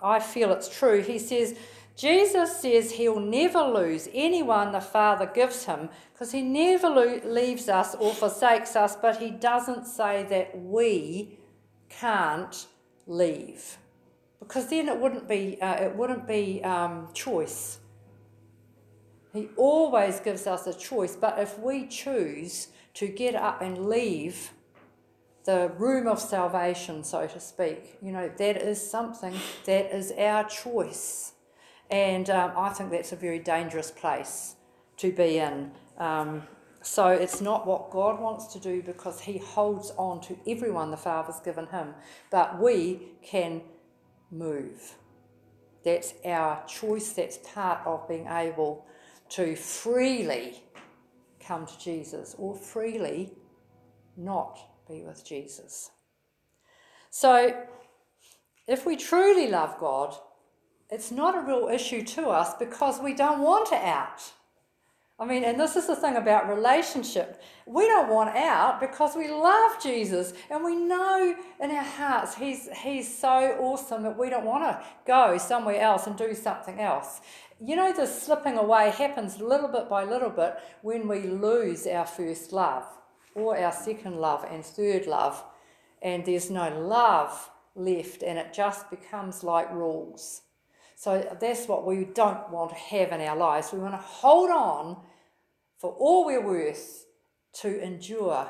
I 0.00 0.20
feel 0.20 0.52
it's 0.52 0.68
true. 0.68 1.02
He 1.02 1.18
says, 1.18 1.58
Jesus 1.96 2.60
says 2.60 2.92
he'll 2.92 3.20
never 3.20 3.62
lose 3.62 4.08
anyone 4.12 4.72
the 4.72 4.80
Father 4.80 5.26
gives 5.26 5.64
him 5.64 5.88
because 6.12 6.32
he 6.32 6.42
never 6.42 6.88
lo- 6.88 7.20
leaves 7.24 7.68
us 7.68 7.94
or 7.94 8.12
forsakes 8.12 8.76
us, 8.76 8.96
but 8.96 9.16
he 9.16 9.30
doesn't 9.30 9.86
say 9.86 10.24
that 10.24 10.58
we 10.58 11.38
can't 11.88 12.66
leave 13.06 13.78
because 14.38 14.68
then 14.68 14.88
it 14.88 15.00
wouldn't 15.00 15.26
be, 15.26 15.60
uh, 15.60 15.84
it 15.84 15.96
wouldn't 15.96 16.26
be 16.26 16.62
um, 16.62 17.08
choice. 17.14 17.78
He 19.32 19.48
always 19.56 20.20
gives 20.20 20.46
us 20.46 20.66
a 20.66 20.74
choice, 20.74 21.16
but 21.16 21.38
if 21.38 21.58
we 21.58 21.86
choose 21.86 22.68
to 22.94 23.08
get 23.08 23.34
up 23.34 23.60
and 23.60 23.88
leave, 23.88 24.50
the 25.46 25.70
room 25.78 26.08
of 26.08 26.20
salvation, 26.20 27.04
so 27.04 27.26
to 27.26 27.40
speak. 27.40 27.96
You 28.02 28.12
know, 28.12 28.30
that 28.36 28.56
is 28.56 28.90
something 28.90 29.32
that 29.64 29.94
is 29.94 30.12
our 30.18 30.44
choice. 30.44 31.32
And 31.90 32.28
um, 32.30 32.52
I 32.56 32.70
think 32.70 32.90
that's 32.90 33.12
a 33.12 33.16
very 33.16 33.38
dangerous 33.38 33.90
place 33.90 34.56
to 34.98 35.12
be 35.12 35.38
in. 35.38 35.70
Um, 35.98 36.42
so 36.82 37.08
it's 37.08 37.40
not 37.40 37.66
what 37.66 37.90
God 37.90 38.20
wants 38.20 38.46
to 38.52 38.60
do 38.60 38.82
because 38.82 39.20
He 39.20 39.38
holds 39.38 39.92
on 39.96 40.20
to 40.22 40.38
everyone 40.46 40.90
the 40.90 40.96
Father's 40.96 41.40
given 41.40 41.66
Him, 41.66 41.94
but 42.30 42.60
we 42.60 43.12
can 43.22 43.62
move. 44.30 44.94
That's 45.84 46.14
our 46.24 46.64
choice, 46.66 47.12
that's 47.12 47.38
part 47.38 47.80
of 47.86 48.08
being 48.08 48.26
able 48.26 48.86
to 49.30 49.56
freely 49.56 50.62
come 51.40 51.66
to 51.66 51.78
Jesus 51.78 52.34
or 52.38 52.54
freely 52.54 53.32
not 54.16 54.58
be 54.88 55.02
with 55.02 55.24
Jesus. 55.24 55.90
So, 57.10 57.64
if 58.66 58.84
we 58.84 58.96
truly 58.96 59.48
love 59.48 59.78
God, 59.78 60.16
it's 60.90 61.10
not 61.10 61.36
a 61.36 61.40
real 61.40 61.68
issue 61.68 62.02
to 62.02 62.28
us 62.28 62.54
because 62.54 63.00
we 63.00 63.14
don't 63.14 63.40
want 63.40 63.72
out. 63.72 64.32
I 65.18 65.24
mean, 65.24 65.44
and 65.44 65.58
this 65.58 65.76
is 65.76 65.86
the 65.86 65.96
thing 65.96 66.16
about 66.16 66.46
relationship. 66.46 67.42
We 67.64 67.86
don't 67.86 68.10
want 68.10 68.36
out 68.36 68.80
because 68.80 69.16
we 69.16 69.28
love 69.28 69.82
Jesus 69.82 70.34
and 70.50 70.62
we 70.62 70.76
know 70.76 71.34
in 71.58 71.70
our 71.70 71.82
hearts 71.82 72.34
he's, 72.34 72.68
he's 72.82 73.16
so 73.16 73.56
awesome 73.58 74.02
that 74.02 74.18
we 74.18 74.28
don't 74.28 74.44
want 74.44 74.64
to 74.64 74.84
go 75.06 75.38
somewhere 75.38 75.80
else 75.80 76.06
and 76.06 76.18
do 76.18 76.34
something 76.34 76.80
else. 76.80 77.22
You 77.58 77.76
know, 77.76 77.94
this 77.94 78.22
slipping 78.22 78.58
away 78.58 78.90
happens 78.90 79.40
little 79.40 79.68
bit 79.68 79.88
by 79.88 80.04
little 80.04 80.28
bit 80.28 80.56
when 80.82 81.08
we 81.08 81.22
lose 81.22 81.86
our 81.86 82.04
first 82.04 82.52
love 82.52 82.84
or 83.34 83.58
our 83.58 83.72
second 83.72 84.16
love 84.16 84.46
and 84.50 84.64
third 84.64 85.06
love, 85.06 85.42
and 86.02 86.24
there's 86.24 86.50
no 86.50 86.68
love 86.78 87.50
left, 87.74 88.22
and 88.22 88.38
it 88.38 88.52
just 88.52 88.90
becomes 88.90 89.44
like 89.44 89.70
rules. 89.72 90.42
So 90.96 91.36
that's 91.38 91.68
what 91.68 91.86
we 91.86 92.06
don't 92.06 92.50
want 92.50 92.70
to 92.70 92.76
have 92.76 93.12
in 93.12 93.20
our 93.20 93.36
lives. 93.36 93.70
We 93.70 93.78
want 93.78 93.92
to 93.92 93.98
hold 93.98 94.50
on 94.50 94.96
for 95.78 95.92
all 95.92 96.24
we're 96.24 96.44
worth 96.44 97.04
to 97.60 97.80
endure 97.82 98.48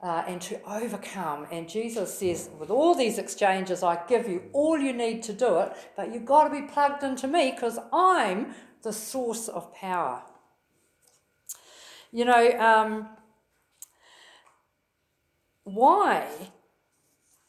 uh, 0.00 0.24
and 0.26 0.40
to 0.40 0.58
overcome. 0.66 1.46
And 1.52 1.68
Jesus 1.68 2.18
says, 2.18 2.48
with 2.58 2.70
all 2.70 2.94
these 2.94 3.18
exchanges, 3.18 3.82
I 3.82 4.00
give 4.08 4.26
you 4.26 4.44
all 4.54 4.78
you 4.78 4.94
need 4.94 5.22
to 5.24 5.34
do 5.34 5.58
it, 5.58 5.72
but 5.94 6.12
you've 6.12 6.24
got 6.24 6.48
to 6.48 6.50
be 6.50 6.66
plugged 6.66 7.02
into 7.02 7.28
me 7.28 7.50
because 7.50 7.78
I'm 7.92 8.54
the 8.82 8.92
source 8.92 9.48
of 9.48 9.74
power. 9.74 10.22
You 12.12 12.24
know, 12.24 12.58
um, 12.58 13.08
why 15.64 16.26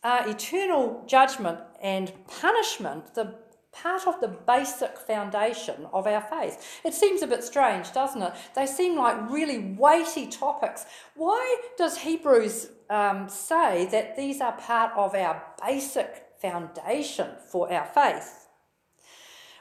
are 0.03 0.27
eternal 0.27 1.05
judgment 1.07 1.59
and 1.81 2.11
punishment 2.27 3.15
the 3.15 3.46
part 3.81 4.07
of 4.07 4.19
the 4.19 4.27
basic 4.27 4.97
foundation 4.97 5.87
of 5.93 6.07
our 6.07 6.21
faith. 6.21 6.81
It 6.83 6.93
seems 6.93 7.21
a 7.21 7.27
bit 7.27 7.43
strange, 7.43 7.91
doesn't 7.93 8.21
it? 8.21 8.33
They 8.55 8.65
seem 8.65 8.97
like 8.97 9.29
really 9.29 9.75
weighty 9.77 10.27
topics. 10.27 10.85
Why 11.15 11.57
does 11.77 11.97
Hebrews 11.97 12.69
um, 12.89 13.29
say 13.29 13.87
that 13.91 14.15
these 14.15 14.41
are 14.41 14.53
part 14.53 14.93
of 14.95 15.15
our 15.15 15.43
basic 15.63 16.23
foundation 16.41 17.29
for 17.51 17.71
our 17.71 17.85
faith? 17.85 18.47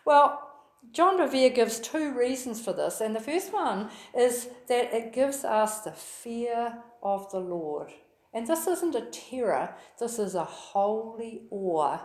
Well, 0.04 0.42
John 0.92 1.18
Bevere 1.18 1.54
gives 1.54 1.80
two 1.80 2.16
reasons 2.16 2.60
for 2.60 2.72
this, 2.72 3.00
and 3.00 3.14
the 3.14 3.20
first 3.20 3.52
one 3.52 3.90
is 4.16 4.48
that 4.68 4.94
it 4.94 5.12
gives 5.12 5.44
us 5.44 5.80
the 5.80 5.92
fear 5.92 6.78
of 7.02 7.30
the 7.32 7.40
Lord. 7.40 7.92
And 8.32 8.46
this 8.46 8.66
isn't 8.66 8.94
a 8.94 9.06
terror, 9.06 9.74
this 9.98 10.18
is 10.18 10.34
a 10.34 10.44
holy 10.44 11.42
awe 11.50 11.98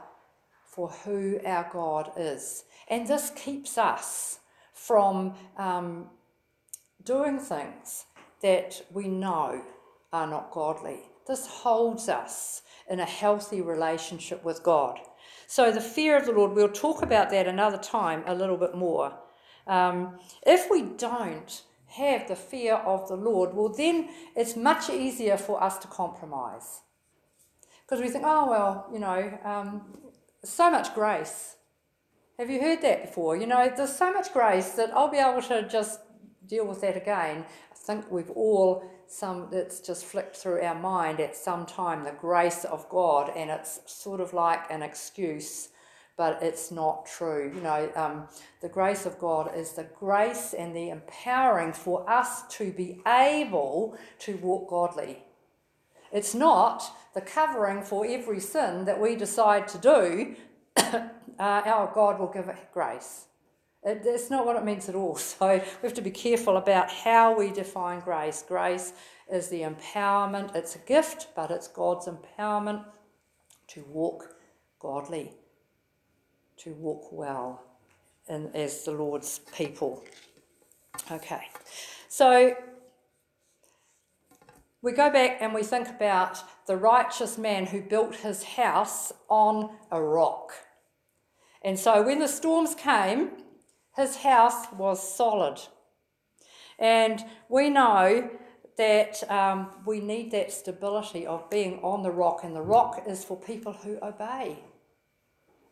for 0.71 0.89
who 0.89 1.39
our 1.45 1.69
God 1.71 2.11
is. 2.17 2.63
And 2.87 3.07
this 3.07 3.31
keeps 3.35 3.77
us 3.77 4.39
from 4.73 5.35
um, 5.57 6.09
doing 7.03 7.39
things 7.39 8.05
that 8.41 8.81
we 8.91 9.07
know 9.07 9.61
are 10.13 10.27
not 10.27 10.51
godly. 10.51 10.99
This 11.27 11.45
holds 11.45 12.09
us 12.09 12.63
in 12.89 12.99
a 12.99 13.05
healthy 13.05 13.61
relationship 13.61 14.43
with 14.43 14.63
God. 14.63 14.99
So, 15.47 15.71
the 15.71 15.81
fear 15.81 16.17
of 16.17 16.25
the 16.25 16.31
Lord, 16.31 16.53
we'll 16.53 16.69
talk 16.69 17.03
about 17.03 17.29
that 17.29 17.47
another 17.47 17.77
time 17.77 18.23
a 18.25 18.33
little 18.33 18.57
bit 18.57 18.73
more. 18.73 19.13
Um, 19.67 20.17
if 20.45 20.71
we 20.71 20.81
don't 20.81 21.61
have 21.87 22.27
the 22.27 22.35
fear 22.35 22.75
of 22.75 23.07
the 23.07 23.15
Lord, 23.15 23.53
well, 23.53 23.69
then 23.69 24.09
it's 24.35 24.55
much 24.55 24.89
easier 24.89 25.37
for 25.37 25.61
us 25.61 25.77
to 25.79 25.87
compromise. 25.87 26.81
Because 27.85 28.01
we 28.01 28.09
think, 28.09 28.23
oh, 28.25 28.49
well, 28.49 28.87
you 28.91 28.99
know, 28.99 29.37
um, 29.43 29.81
so 30.43 30.71
much 30.71 30.93
grace. 30.93 31.55
Have 32.39 32.49
you 32.49 32.61
heard 32.61 32.81
that 32.81 33.03
before? 33.03 33.35
You 33.35 33.45
know, 33.45 33.71
there's 33.75 33.95
so 33.95 34.11
much 34.11 34.33
grace 34.33 34.71
that 34.71 34.91
I'll 34.95 35.11
be 35.11 35.17
able 35.17 35.41
to 35.43 35.67
just 35.67 35.99
deal 36.47 36.65
with 36.65 36.81
that 36.81 36.97
again. 36.97 37.45
I 37.71 37.75
think 37.75 38.11
we've 38.11 38.31
all 38.31 38.83
some 39.07 39.49
it's 39.51 39.81
just 39.81 40.05
flicked 40.05 40.37
through 40.37 40.61
our 40.61 40.73
mind 40.73 41.19
at 41.19 41.35
some 41.35 41.65
time 41.65 42.03
the 42.03 42.11
grace 42.11 42.63
of 42.63 42.87
God, 42.89 43.31
and 43.35 43.49
it's 43.49 43.81
sort 43.85 44.21
of 44.21 44.33
like 44.33 44.71
an 44.71 44.81
excuse, 44.81 45.69
but 46.17 46.41
it's 46.41 46.71
not 46.71 47.05
true. 47.05 47.51
You 47.53 47.61
know, 47.61 47.91
um, 47.95 48.27
the 48.61 48.69
grace 48.69 49.05
of 49.05 49.19
God 49.19 49.55
is 49.55 49.73
the 49.73 49.83
grace 49.83 50.53
and 50.53 50.75
the 50.75 50.89
empowering 50.89 51.73
for 51.73 52.09
us 52.09 52.47
to 52.57 52.71
be 52.71 53.01
able 53.05 53.97
to 54.19 54.37
walk 54.37 54.69
godly. 54.69 55.23
It's 56.11 56.35
not 56.35 56.83
the 57.13 57.21
covering 57.21 57.83
for 57.83 58.05
every 58.05 58.39
sin 58.39 58.85
that 58.85 58.99
we 58.99 59.15
decide 59.15 59.67
to 59.69 59.77
do. 59.77 60.35
uh, 60.77 61.01
our 61.39 61.91
God 61.93 62.19
will 62.19 62.27
give 62.27 62.49
grace. 62.73 63.25
It, 63.83 64.03
that's 64.03 64.29
not 64.29 64.45
what 64.45 64.55
it 64.55 64.63
means 64.63 64.89
at 64.89 64.95
all. 64.95 65.15
So 65.17 65.47
we 65.47 65.87
have 65.87 65.93
to 65.95 66.01
be 66.01 66.11
careful 66.11 66.57
about 66.57 66.91
how 66.91 67.37
we 67.37 67.51
define 67.51 67.99
grace. 68.01 68.43
Grace 68.47 68.93
is 69.31 69.47
the 69.49 69.61
empowerment, 69.61 70.55
it's 70.55 70.75
a 70.75 70.79
gift, 70.79 71.27
but 71.35 71.51
it's 71.51 71.67
God's 71.67 72.07
empowerment 72.07 72.83
to 73.67 73.83
walk 73.89 74.35
godly, 74.79 75.31
to 76.57 76.71
walk 76.73 77.11
well 77.11 77.63
in, 78.27 78.51
as 78.53 78.83
the 78.83 78.91
Lord's 78.91 79.39
people. 79.55 80.03
Okay, 81.09 81.43
so 82.09 82.55
we 84.81 84.91
go 84.91 85.11
back 85.11 85.37
and 85.41 85.53
we 85.53 85.63
think 85.63 85.87
about 85.87 86.43
the 86.65 86.77
righteous 86.77 87.37
man 87.37 87.67
who 87.67 87.81
built 87.81 88.15
his 88.15 88.43
house 88.43 89.11
on 89.29 89.75
a 89.91 90.01
rock. 90.01 90.53
And 91.63 91.77
so 91.77 92.01
when 92.01 92.19
the 92.19 92.27
storms 92.27 92.73
came, 92.73 93.31
his 93.95 94.17
house 94.17 94.71
was 94.73 95.15
solid. 95.15 95.59
And 96.79 97.23
we 97.49 97.69
know 97.69 98.29
that 98.77 99.29
um, 99.29 99.69
we 99.85 99.99
need 99.99 100.31
that 100.31 100.51
stability 100.51 101.27
of 101.27 101.49
being 101.49 101.79
on 101.83 102.01
the 102.01 102.09
rock, 102.09 102.43
and 102.43 102.55
the 102.55 102.61
rock 102.61 103.03
is 103.07 103.23
for 103.23 103.37
people 103.37 103.73
who 103.73 103.99
obey. 104.01 104.57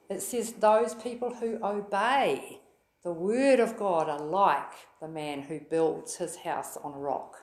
It 0.09 0.21
says 0.21 0.53
those 0.53 0.93
people 0.93 1.33
who 1.33 1.59
obey 1.63 2.59
the 3.03 3.13
word 3.13 3.59
of 3.59 3.77
God 3.77 4.09
are 4.09 4.19
like 4.19 4.73
the 5.01 5.07
man 5.07 5.41
who 5.41 5.59
builds 5.59 6.17
his 6.17 6.35
house 6.35 6.77
on 6.83 6.93
a 6.93 6.99
rock. 6.99 7.37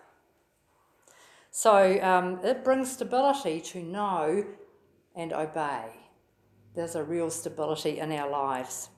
So 1.59 1.98
um, 2.02 2.38
it 2.44 2.62
brings 2.62 2.92
stability 2.92 3.62
to 3.62 3.82
know 3.82 4.44
and 5.14 5.32
obey. 5.32 5.86
There's 6.74 6.96
a 6.96 7.02
real 7.02 7.30
stability 7.30 7.98
in 7.98 8.12
our 8.12 8.28
lives. 8.28 8.90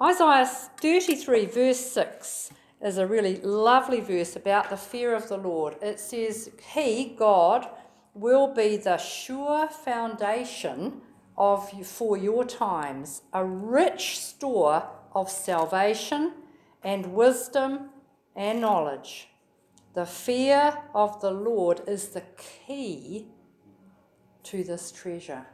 Isaiah 0.00 0.46
33, 0.46 1.46
verse 1.46 1.80
6, 1.80 2.52
is 2.80 2.98
a 2.98 3.08
really 3.08 3.38
lovely 3.38 3.98
verse 3.98 4.36
about 4.36 4.70
the 4.70 4.76
fear 4.76 5.16
of 5.16 5.28
the 5.28 5.36
Lord. 5.36 5.74
It 5.82 5.98
says, 5.98 6.48
He, 6.72 7.16
God, 7.18 7.66
will 8.14 8.54
be 8.54 8.76
the 8.76 8.96
sure 8.96 9.66
foundation 9.66 11.00
of 11.36 11.72
for 11.84 12.16
your 12.16 12.44
times, 12.44 13.22
a 13.32 13.44
rich 13.44 14.20
store 14.20 14.88
of 15.12 15.28
salvation 15.28 16.34
and 16.84 17.14
wisdom 17.14 17.90
and 18.36 18.60
knowledge. 18.60 19.26
The 19.94 20.06
fear 20.06 20.76
of 20.92 21.20
the 21.20 21.30
Lord 21.30 21.82
is 21.86 22.08
the 22.08 22.24
key 22.36 23.28
to 24.42 24.64
this 24.64 24.90
treasure. 24.90 25.46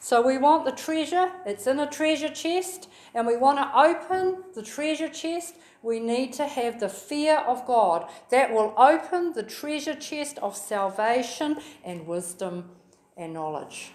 So 0.00 0.20
we 0.20 0.36
want 0.36 0.64
the 0.64 0.72
treasure, 0.72 1.30
it's 1.46 1.68
in 1.68 1.78
a 1.78 1.88
treasure 1.88 2.28
chest, 2.28 2.88
and 3.14 3.24
we 3.24 3.36
want 3.36 3.58
to 3.58 3.78
open 3.78 4.42
the 4.52 4.62
treasure 4.62 5.08
chest. 5.08 5.54
We 5.80 6.00
need 6.00 6.32
to 6.34 6.46
have 6.48 6.80
the 6.80 6.88
fear 6.88 7.36
of 7.38 7.64
God 7.66 8.10
that 8.30 8.52
will 8.52 8.74
open 8.76 9.32
the 9.32 9.44
treasure 9.44 9.94
chest 9.94 10.38
of 10.38 10.56
salvation 10.56 11.58
and 11.84 12.04
wisdom 12.04 12.70
and 13.16 13.32
knowledge. 13.32 13.92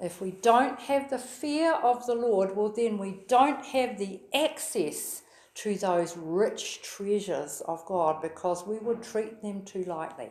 If 0.00 0.22
we 0.22 0.30
don't 0.30 0.80
have 0.80 1.10
the 1.10 1.18
fear 1.18 1.74
of 1.74 2.06
the 2.06 2.14
Lord, 2.14 2.56
well, 2.56 2.70
then 2.70 2.96
we 2.96 3.20
don't 3.28 3.62
have 3.66 3.98
the 3.98 4.20
access 4.32 5.22
to 5.54 5.74
those 5.74 6.16
rich 6.16 6.82
treasures 6.82 7.62
of 7.66 7.84
God 7.86 8.22
because 8.22 8.66
we 8.66 8.78
would 8.78 9.02
treat 9.02 9.42
them 9.42 9.62
too 9.64 9.84
lightly 9.84 10.30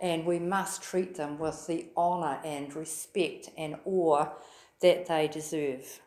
and 0.00 0.26
we 0.26 0.38
must 0.38 0.82
treat 0.82 1.14
them 1.14 1.38
with 1.38 1.66
the 1.66 1.86
honour 1.96 2.38
and 2.44 2.74
respect 2.74 3.48
and 3.56 3.76
awe 3.84 4.26
that 4.80 5.06
they 5.06 5.28
deserve. 5.28 6.00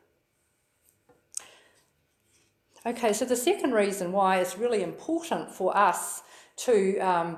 Okay, 2.85 3.11
so 3.11 3.25
the 3.25 3.35
second 3.35 3.73
reason 3.73 4.11
why 4.11 4.37
it's 4.37 4.57
really 4.57 4.83
important 4.83 5.51
for 5.51 5.75
us 5.75 6.21
to, 6.57 6.99
um, 6.99 7.37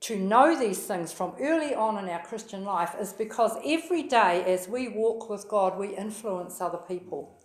to 0.00 0.18
know 0.18 0.58
these 0.58 0.80
things 0.80 1.12
from 1.12 1.34
early 1.40 1.74
on 1.74 1.96
in 2.02 2.10
our 2.10 2.22
Christian 2.22 2.64
life 2.64 2.94
is 3.00 3.12
because 3.12 3.56
every 3.64 4.02
day 4.02 4.42
as 4.44 4.68
we 4.68 4.88
walk 4.88 5.30
with 5.30 5.48
God, 5.48 5.78
we 5.78 5.96
influence 5.96 6.60
other 6.60 6.78
people. 6.78 7.38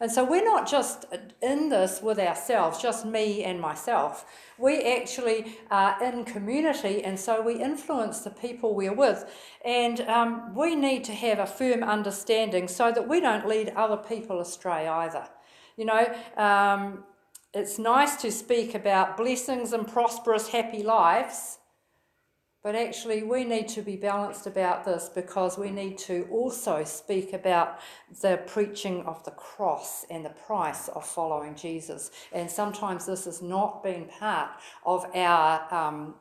And 0.00 0.10
so 0.10 0.24
we're 0.24 0.44
not 0.44 0.68
just 0.68 1.06
in 1.40 1.70
this 1.70 2.02
with 2.02 2.18
ourselves, 2.18 2.82
just 2.82 3.06
me 3.06 3.44
and 3.44 3.60
myself. 3.60 4.26
We 4.58 4.82
actually 4.82 5.58
are 5.70 6.02
in 6.04 6.24
community, 6.24 7.02
and 7.02 7.18
so 7.18 7.40
we 7.40 7.62
influence 7.62 8.20
the 8.20 8.30
people 8.30 8.74
we're 8.74 8.92
with. 8.92 9.24
And 9.64 10.02
um, 10.02 10.54
we 10.54 10.74
need 10.76 11.04
to 11.04 11.12
have 11.12 11.38
a 11.38 11.46
firm 11.46 11.82
understanding 11.82 12.68
so 12.68 12.92
that 12.92 13.08
we 13.08 13.20
don't 13.20 13.48
lead 13.48 13.70
other 13.70 13.96
people 13.96 14.40
astray 14.40 14.86
either. 14.86 15.28
You 15.76 15.86
know, 15.86 16.14
um, 16.36 17.04
it's 17.54 17.78
nice 17.78 18.16
to 18.16 18.30
speak 18.30 18.74
about 18.74 19.16
blessings 19.16 19.72
and 19.72 19.88
prosperous, 19.88 20.48
happy 20.48 20.82
lives. 20.82 21.58
But 22.66 22.74
actually, 22.74 23.22
we 23.22 23.44
need 23.44 23.68
to 23.68 23.80
be 23.80 23.94
balanced 23.94 24.48
about 24.48 24.84
this 24.84 25.08
because 25.08 25.56
we 25.56 25.70
need 25.70 25.98
to 25.98 26.26
also 26.32 26.82
speak 26.82 27.32
about 27.32 27.78
the 28.22 28.40
preaching 28.44 29.04
of 29.04 29.24
the 29.24 29.30
cross 29.30 30.04
and 30.10 30.24
the 30.24 30.30
price 30.30 30.88
of 30.88 31.06
following 31.06 31.54
Jesus. 31.54 32.10
And 32.32 32.50
sometimes 32.50 33.06
this 33.06 33.26
has 33.26 33.40
not 33.40 33.84
been 33.84 34.06
part 34.06 34.50
of 34.84 35.06
our, 35.14 35.72
um, 35.72 36.16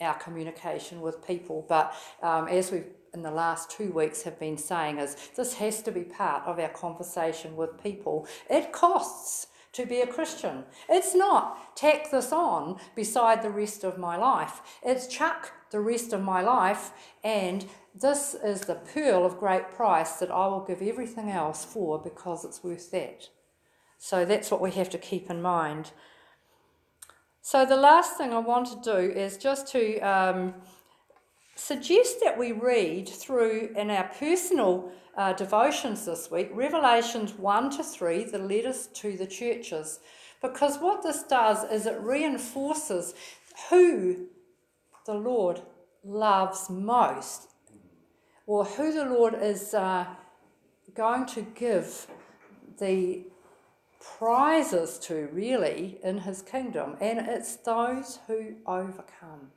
our 0.00 0.14
communication 0.14 1.02
with 1.02 1.22
people, 1.26 1.66
but 1.68 1.94
um, 2.22 2.48
as 2.48 2.72
we've 2.72 2.86
in 3.12 3.20
the 3.20 3.30
last 3.30 3.70
two 3.70 3.92
weeks 3.92 4.22
have 4.22 4.40
been 4.40 4.56
saying 4.56 4.96
is 4.96 5.14
this 5.36 5.52
has 5.52 5.82
to 5.82 5.92
be 5.92 6.04
part 6.04 6.42
of 6.46 6.58
our 6.58 6.70
conversation 6.70 7.54
with 7.54 7.82
people. 7.82 8.26
It 8.48 8.72
costs 8.72 9.48
to 9.72 9.86
be 9.86 10.00
a 10.00 10.06
Christian. 10.06 10.64
It's 10.88 11.14
not 11.14 11.76
tack 11.76 12.10
this 12.10 12.32
on 12.32 12.78
beside 12.94 13.42
the 13.42 13.50
rest 13.50 13.84
of 13.84 13.98
my 13.98 14.16
life. 14.16 14.60
It's 14.82 15.06
chuck 15.06 15.52
the 15.70 15.80
rest 15.80 16.12
of 16.12 16.22
my 16.22 16.42
life, 16.42 16.90
and 17.24 17.64
this 17.94 18.34
is 18.34 18.62
the 18.62 18.74
pearl 18.74 19.24
of 19.24 19.38
great 19.38 19.72
price 19.72 20.14
that 20.14 20.30
I 20.30 20.46
will 20.46 20.64
give 20.64 20.82
everything 20.82 21.30
else 21.30 21.64
for 21.64 21.98
because 21.98 22.44
it's 22.44 22.62
worth 22.62 22.90
that. 22.90 23.28
So 23.98 24.24
that's 24.24 24.50
what 24.50 24.60
we 24.60 24.72
have 24.72 24.90
to 24.90 24.98
keep 24.98 25.30
in 25.30 25.40
mind. 25.40 25.92
So, 27.44 27.66
the 27.66 27.76
last 27.76 28.16
thing 28.16 28.32
I 28.32 28.38
want 28.38 28.68
to 28.68 28.80
do 28.82 28.98
is 28.98 29.36
just 29.36 29.66
to 29.72 29.98
um, 29.98 30.54
suggest 31.54 32.18
that 32.22 32.38
we 32.38 32.52
read 32.52 33.08
through 33.08 33.70
in 33.76 33.90
our 33.90 34.10
personal 34.18 34.92
uh, 35.16 35.32
devotions 35.34 36.06
this 36.06 36.30
week 36.30 36.50
Revelations 36.52 37.34
1 37.34 37.70
to 37.76 37.84
3, 37.84 38.24
the 38.24 38.38
letters 38.38 38.88
to 38.94 39.16
the 39.16 39.26
churches. 39.26 40.00
Because 40.40 40.78
what 40.78 41.02
this 41.02 41.22
does 41.22 41.70
is 41.70 41.86
it 41.86 42.00
reinforces 42.00 43.14
who 43.70 44.26
the 45.06 45.14
Lord 45.14 45.60
loves 46.04 46.68
most, 46.68 47.48
or 48.46 48.64
who 48.64 48.92
the 48.92 49.04
Lord 49.04 49.34
is 49.40 49.72
uh, 49.74 50.06
going 50.94 51.26
to 51.26 51.42
give 51.42 52.06
the 52.78 53.24
prizes 54.00 54.98
to, 54.98 55.28
really, 55.32 55.98
in 56.02 56.18
his 56.18 56.42
kingdom, 56.42 56.96
and 57.00 57.20
it's 57.20 57.56
those 57.56 58.18
who 58.26 58.56
overcome. 58.66 59.52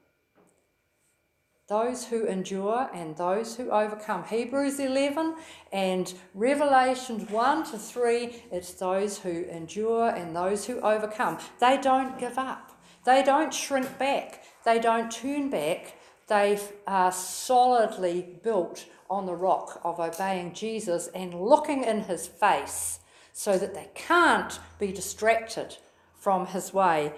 Those 1.68 2.06
who 2.06 2.26
endure 2.26 2.90
and 2.94 3.18
those 3.18 3.56
who 3.56 3.72
overcome. 3.72 4.24
Hebrews 4.24 4.80
11 4.80 5.36
and 5.72 6.14
Revelations 6.36 7.30
1 7.32 7.72
to 7.72 7.80
3, 7.80 8.44
it's 8.52 8.74
those 8.74 9.18
who 9.18 9.46
endure 9.46 10.10
and 10.10 10.36
those 10.36 10.68
who 10.68 10.80
overcome. 10.82 11.40
They 11.60 11.80
don't 11.82 12.20
give 12.20 12.38
up, 12.38 12.80
they 13.04 13.24
don't 13.24 13.52
shrink 13.52 13.98
back, 13.98 14.44
they 14.64 14.80
don't 14.80 15.12
turn 15.12 15.50
back. 15.50 15.96
They 16.28 16.60
are 16.88 17.12
solidly 17.12 18.40
built 18.44 18.86
on 19.12 19.28
the 19.28 19.36
rock 19.36 19.80
of 19.84 20.00
obeying 20.00 20.54
Jesus 20.54 21.08
and 21.14 21.40
looking 21.40 21.84
in 21.84 22.02
his 22.02 22.26
face 22.26 23.00
so 23.32 23.58
that 23.60 23.76
they 23.76 23.90
can't 23.94 24.60
be 24.80 24.92
distracted 24.92 25.78
from 26.16 26.48
his 26.48 26.74
way. 26.74 27.14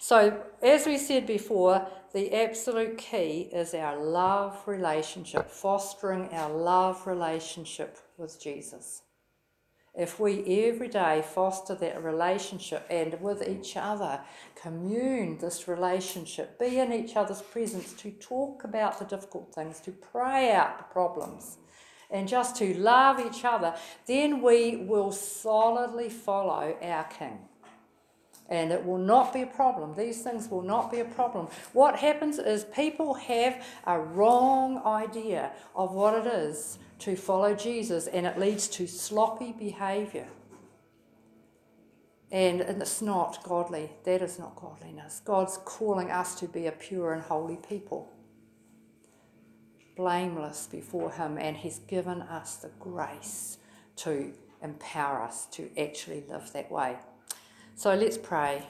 So, 0.00 0.42
as 0.62 0.86
we 0.86 0.98
said 0.98 1.26
before, 1.26 1.86
the 2.14 2.32
absolute 2.32 2.96
key 2.96 3.48
is 3.52 3.74
our 3.74 4.00
love 4.00 4.56
relationship, 4.66 5.50
fostering 5.50 6.28
our 6.32 6.48
love 6.48 7.08
relationship 7.08 7.98
with 8.16 8.40
Jesus. 8.40 9.02
If 9.96 10.20
we 10.20 10.68
every 10.68 10.86
day 10.86 11.24
foster 11.26 11.74
that 11.74 12.04
relationship 12.04 12.86
and 12.88 13.20
with 13.20 13.46
each 13.48 13.76
other, 13.76 14.20
commune 14.54 15.38
this 15.38 15.66
relationship, 15.66 16.56
be 16.58 16.78
in 16.78 16.92
each 16.92 17.16
other's 17.16 17.42
presence 17.42 17.92
to 17.94 18.12
talk 18.12 18.62
about 18.62 19.00
the 19.00 19.04
difficult 19.04 19.52
things, 19.52 19.80
to 19.80 19.90
pray 19.90 20.52
out 20.52 20.78
the 20.78 20.84
problems, 20.84 21.58
and 22.10 22.28
just 22.28 22.54
to 22.56 22.74
love 22.74 23.18
each 23.18 23.44
other, 23.44 23.74
then 24.06 24.40
we 24.40 24.76
will 24.76 25.10
solidly 25.10 26.08
follow 26.08 26.76
our 26.80 27.04
King. 27.04 27.40
And 28.48 28.72
it 28.72 28.84
will 28.84 28.98
not 28.98 29.32
be 29.32 29.42
a 29.42 29.46
problem. 29.46 29.94
These 29.94 30.22
things 30.22 30.48
will 30.48 30.62
not 30.62 30.90
be 30.90 31.00
a 31.00 31.04
problem. 31.04 31.48
What 31.72 31.96
happens 31.96 32.38
is 32.38 32.64
people 32.64 33.14
have 33.14 33.64
a 33.86 33.98
wrong 33.98 34.82
idea 34.84 35.52
of 35.74 35.92
what 35.92 36.14
it 36.14 36.26
is 36.26 36.78
to 37.00 37.16
follow 37.16 37.54
Jesus, 37.54 38.06
and 38.06 38.26
it 38.26 38.38
leads 38.38 38.68
to 38.68 38.86
sloppy 38.86 39.52
behavior. 39.52 40.28
And, 42.30 42.60
it's 42.60 43.00
not 43.00 43.42
godly. 43.44 43.90
That 44.04 44.20
is 44.20 44.38
not 44.38 44.56
godliness. 44.56 45.22
God's 45.24 45.58
calling 45.64 46.10
us 46.10 46.34
to 46.40 46.48
be 46.48 46.66
a 46.66 46.72
pure 46.72 47.12
and 47.12 47.22
holy 47.22 47.56
people 47.56 48.14
blameless 49.96 50.66
before 50.70 51.12
Him, 51.12 51.38
and 51.38 51.56
He's 51.56 51.78
given 51.80 52.22
us 52.22 52.56
the 52.56 52.70
grace 52.80 53.58
to 53.96 54.32
empower 54.62 55.22
us 55.22 55.46
to 55.52 55.70
actually 55.78 56.24
live 56.28 56.52
that 56.52 56.70
way. 56.70 56.96
So 57.76 57.94
let's 57.94 58.16
pray. 58.16 58.62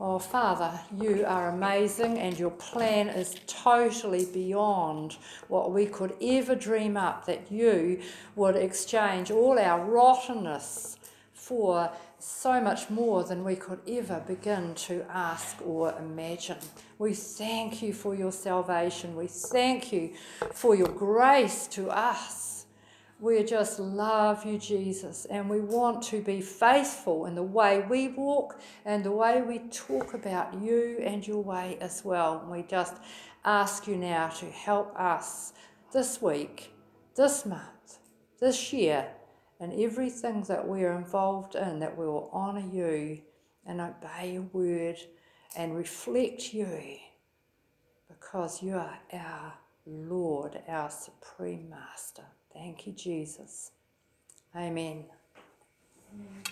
Oh, 0.00 0.20
Father, 0.20 0.78
you 0.96 1.24
are 1.26 1.48
amazing, 1.48 2.18
and 2.18 2.38
your 2.38 2.52
plan 2.52 3.08
is 3.08 3.34
totally 3.48 4.24
beyond 4.26 5.16
what 5.48 5.72
we 5.72 5.86
could 5.86 6.14
ever 6.22 6.54
dream 6.54 6.96
up 6.96 7.26
that 7.26 7.50
you 7.50 8.00
would 8.36 8.54
exchange 8.54 9.32
all 9.32 9.58
our 9.58 9.84
rottenness 9.84 10.96
for 11.32 11.90
so 12.20 12.60
much 12.60 12.88
more 12.88 13.24
than 13.24 13.42
we 13.42 13.56
could 13.56 13.80
ever 13.88 14.22
begin 14.28 14.76
to 14.76 15.04
ask 15.10 15.56
or 15.66 15.92
imagine. 15.98 16.58
We 16.98 17.14
thank 17.14 17.82
you 17.82 17.92
for 17.92 18.14
your 18.14 18.32
salvation. 18.32 19.16
We 19.16 19.26
thank 19.26 19.92
you 19.92 20.12
for 20.52 20.76
your 20.76 20.88
grace 20.88 21.66
to 21.68 21.90
us. 21.90 22.47
We 23.20 23.42
just 23.42 23.80
love 23.80 24.46
you, 24.46 24.58
Jesus, 24.58 25.24
and 25.24 25.50
we 25.50 25.58
want 25.58 26.02
to 26.04 26.22
be 26.22 26.40
faithful 26.40 27.26
in 27.26 27.34
the 27.34 27.42
way 27.42 27.84
we 27.88 28.08
walk 28.08 28.60
and 28.84 29.02
the 29.02 29.10
way 29.10 29.42
we 29.42 29.58
talk 29.70 30.14
about 30.14 30.54
you 30.62 30.98
and 31.02 31.26
your 31.26 31.42
way 31.42 31.78
as 31.80 32.04
well. 32.04 32.46
We 32.48 32.62
just 32.62 32.94
ask 33.44 33.88
you 33.88 33.96
now 33.96 34.28
to 34.28 34.46
help 34.46 34.94
us 34.94 35.52
this 35.92 36.22
week, 36.22 36.72
this 37.16 37.44
month, 37.44 37.98
this 38.38 38.72
year 38.72 39.08
and 39.58 39.72
everything 39.72 40.42
that 40.42 40.68
we're 40.68 40.92
involved 40.92 41.56
in, 41.56 41.80
that 41.80 41.98
we 41.98 42.06
will 42.06 42.30
honour 42.32 42.68
you 42.72 43.20
and 43.66 43.80
obey 43.80 44.34
your 44.34 44.42
word 44.52 44.96
and 45.56 45.76
reflect 45.76 46.54
you 46.54 46.98
because 48.06 48.62
you 48.62 48.74
are 48.74 49.00
our 49.12 49.54
Lord, 49.86 50.60
our 50.68 50.88
Supreme 50.88 51.68
Master. 51.68 52.24
Thank 52.58 52.88
you, 52.88 52.94
Jesus. 52.94 53.72
Amen. 54.56 55.04
Amen. 56.12 56.42